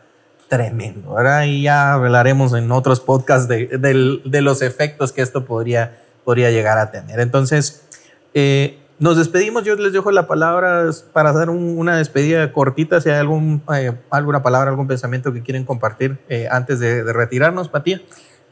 [0.49, 1.11] tremendo.
[1.11, 5.93] Ahora y ya hablaremos en otros podcasts de, los efectos que esto podría,
[6.27, 7.21] llegar a tener.
[7.21, 7.87] Entonces,
[8.35, 9.65] eh, nos despedimos.
[9.65, 13.01] Yo les dejo la palabra para hacer una despedida cortita.
[13.01, 17.69] Si hay algún, eh, alguna palabra, algún pensamiento que quieren compartir eh, antes de, retirarnos,
[17.69, 18.01] Patía.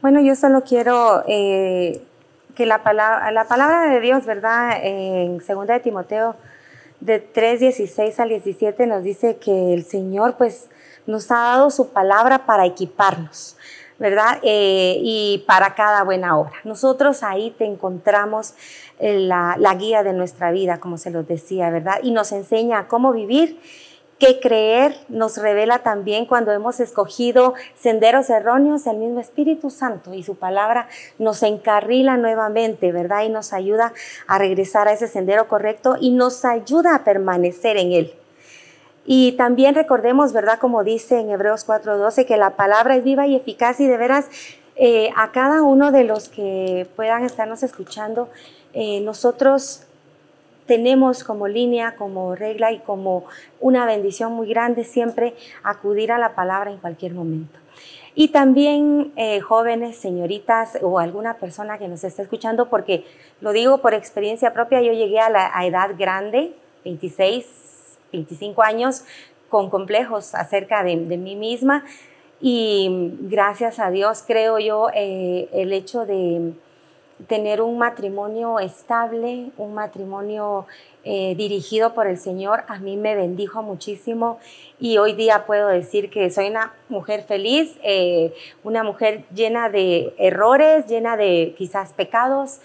[0.01, 4.79] Bueno, yo solo quiero que la palabra, la palabra de Dios, ¿verdad?
[4.81, 6.35] En 2 de Timoteo,
[6.99, 10.69] de 3, 16 al 17, nos dice que el Señor, pues,
[11.07, 13.57] nos ha dado su palabra para equiparnos,
[13.97, 14.39] ¿verdad?
[14.43, 16.53] Eh, y para cada buena obra.
[16.63, 18.53] Nosotros ahí te encontramos
[18.99, 21.95] eh, la, la guía de nuestra vida, como se los decía, ¿verdad?
[22.03, 23.59] Y nos enseña cómo vivir
[24.19, 30.23] qué creer nos revela también cuando hemos escogido senderos erróneos, el mismo Espíritu Santo y
[30.23, 30.87] su palabra
[31.19, 33.23] nos encarrila nuevamente, ¿verdad?
[33.23, 33.93] Y nos ayuda
[34.27, 38.13] a regresar a ese sendero correcto y nos ayuda a permanecer en él.
[39.09, 40.59] Y también recordemos, ¿verdad?
[40.59, 44.29] Como dice en Hebreos 4:12, que la palabra es viva y eficaz y de veras
[44.75, 48.29] eh, a cada uno de los que puedan estarnos escuchando,
[48.73, 49.83] eh, nosotros
[50.65, 53.23] tenemos como línea, como regla y como
[53.61, 55.33] una bendición muy grande siempre
[55.63, 57.57] acudir a la palabra en cualquier momento.
[58.13, 63.05] Y también eh, jóvenes, señoritas o alguna persona que nos esté escuchando, porque
[63.39, 66.51] lo digo por experiencia propia, yo llegué a la edad grande,
[66.83, 67.45] 26,
[68.17, 69.03] 25 años
[69.49, 71.85] con complejos acerca de, mí misma.
[72.39, 72.89] Y
[73.21, 76.53] gracias a Dios creo yo eh, el hecho de
[77.25, 80.67] tener un matrimonio estable, un matrimonio
[81.03, 84.39] eh, dirigido por el Señor, a mí me bendijo muchísimo
[84.79, 90.13] y hoy día puedo decir que soy una mujer feliz, eh, una mujer llena de
[90.17, 92.59] errores, llena de quizás pecados,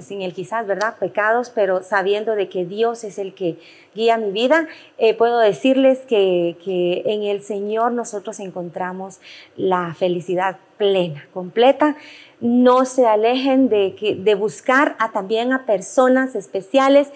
[0.00, 0.94] sin el quizás, ¿verdad?
[0.98, 3.56] Pecados, pero sabiendo de que Dios es el que
[3.94, 9.20] guía mi vida, eh, puedo decirles que, que, en el Señor nosotros encontramos
[9.56, 11.96] la felicidad plena, completa.
[12.40, 17.12] No se alejen de, de buscar a, también a personas especiales,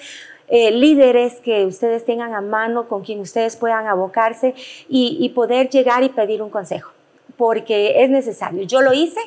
[0.48, 4.54] eh, líderes que ustedes tengan a mano, con quien ustedes puedan abocarse
[4.88, 6.92] y poder llegar y pedir un consejo,
[7.36, 8.62] porque es necesario.
[8.64, 9.20] Yo lo hice,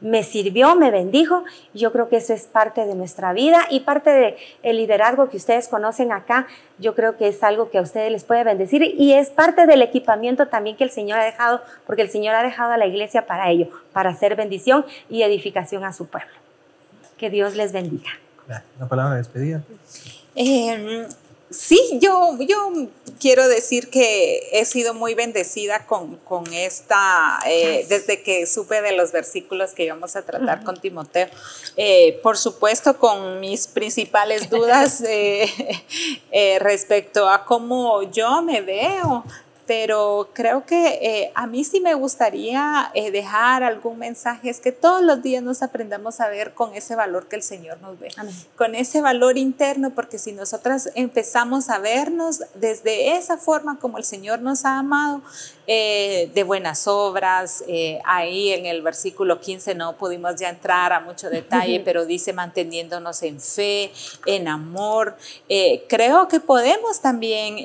[0.00, 1.44] me sirvió, me bendijo.
[1.72, 5.36] Yo creo que eso es parte de nuestra vida y parte del el liderazgo que
[5.36, 6.46] ustedes conocen acá.
[6.78, 9.82] Yo creo que es algo que a ustedes les puede bendecir y es parte del
[9.82, 13.26] equipamiento también que el Señor ha dejado, porque el Señor ha dejado a la iglesia
[13.26, 16.32] para ello, para hacer bendición y edificación a su pueblo.
[17.16, 18.10] Que Dios les bendiga.
[18.78, 19.62] Una palabra de despedida.
[20.36, 21.06] Eh,
[21.56, 22.88] Sí, yo, yo
[23.20, 28.92] quiero decir que he sido muy bendecida con, con esta, eh, desde que supe de
[28.92, 31.28] los versículos que íbamos a tratar con Timoteo.
[31.76, 39.24] Eh, por supuesto, con mis principales dudas eh, respecto a cómo yo me veo
[39.66, 44.72] pero creo que eh, a mí sí me gustaría eh, dejar algún mensaje, es que
[44.72, 48.08] todos los días nos aprendamos a ver con ese valor que el Señor nos ve,
[48.56, 54.04] con ese valor interno, porque si nosotras empezamos a vernos desde esa forma como el
[54.04, 55.22] Señor nos ha amado,
[55.66, 57.64] eh, de buenas obras,
[58.04, 63.22] ahí en el versículo 15 no pudimos ya entrar a mucho detalle, pero dice manteniéndonos
[63.22, 63.90] en fe,
[64.26, 65.16] en amor,
[65.88, 67.56] creo que podemos también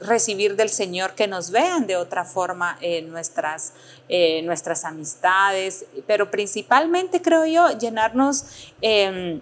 [0.00, 3.72] recibir del Señor que nos vean de otra forma en nuestras,
[4.44, 8.44] nuestras amistades, pero principalmente creo yo llenarnos
[8.80, 9.40] em,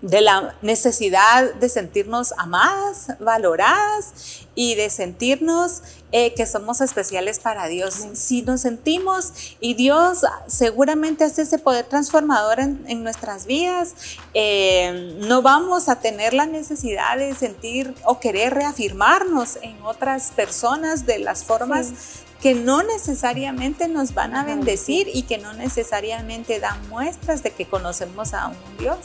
[0.00, 5.82] de la necesidad de sentirnos amadas, valoradas y de sentirnos
[6.12, 8.06] eh, que somos especiales para Dios.
[8.14, 13.94] Si nos sentimos y Dios seguramente hace ese poder transformador en, nuestras vidas,
[14.34, 21.06] eh, no vamos a tener la necesidad de sentir o querer reafirmarnos en otras personas
[21.06, 21.92] de las formas
[22.40, 27.66] que no necesariamente nos van a bendecir y que no necesariamente dan muestras de que
[27.66, 28.98] conocemos a un Dios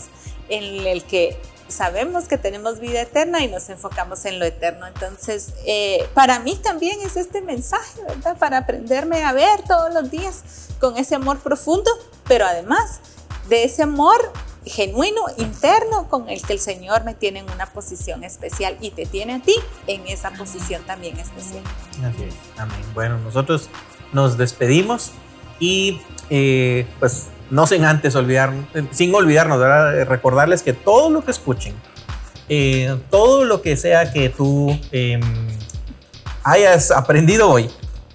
[0.55, 1.37] en el que
[1.67, 4.87] sabemos que tenemos vida eterna y nos enfocamos en lo eterno.
[4.87, 8.37] Entonces, eh, para mí también es este mensaje, ¿verdad?
[8.37, 10.43] Para aprenderme a ver todos los días
[10.79, 11.89] con ese amor profundo,
[12.27, 12.99] pero además
[13.49, 14.31] de ese amor
[14.65, 19.05] genuino, interno, con el que el Señor me tiene en una posición especial y te
[19.05, 19.55] tiene a ti
[19.87, 21.63] en esa posición también especial.
[22.03, 22.35] Así es.
[22.57, 22.79] Amén.
[22.93, 23.69] Bueno, nosotros
[24.13, 25.11] nos despedimos
[25.59, 25.99] y
[26.29, 28.51] eh, pues no sin antes olvidar,
[28.89, 29.59] sin olvidarnos,
[30.07, 31.75] recordarles que todo lo que escuchen,
[32.49, 35.21] eh, todo lo que sea que tú em,
[36.43, 37.69] hayas aprendido hoy,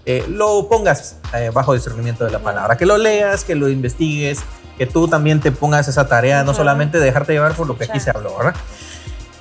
[0.07, 4.41] eh, lo pongas eh, bajo discernimiento de la palabra, que lo leas, que lo investigues,
[4.77, 8.01] que tú también te pongas esa tarea, no solamente dejarte llevar por lo que aquí
[8.01, 8.57] se habló, ¿verdad?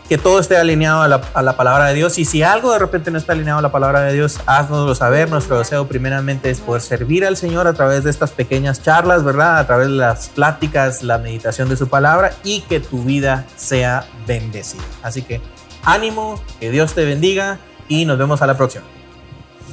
[0.08, 2.18] Que todo esté alineado a la, palabra de Dios.
[2.18, 5.30] Y si algo de repente no está alineado a la palabra de Dios, haznoslo saber.
[5.30, 9.60] Nuestro deseo primeramente es poder servir al Señor a través de estas pequeñas charlas, ¿verdad?
[9.60, 14.05] A través de las pláticas, la meditación de su palabra y que tu vida sea
[14.26, 14.84] bendecida.
[15.03, 15.41] Así que
[15.84, 18.86] ánimo, que Dios te bendiga y nos vemos a la próxima.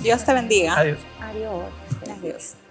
[0.02, 0.76] Dios te bendiga.
[0.76, 0.98] Adiós.
[1.20, 1.62] Adiós.
[2.18, 2.63] Adiós.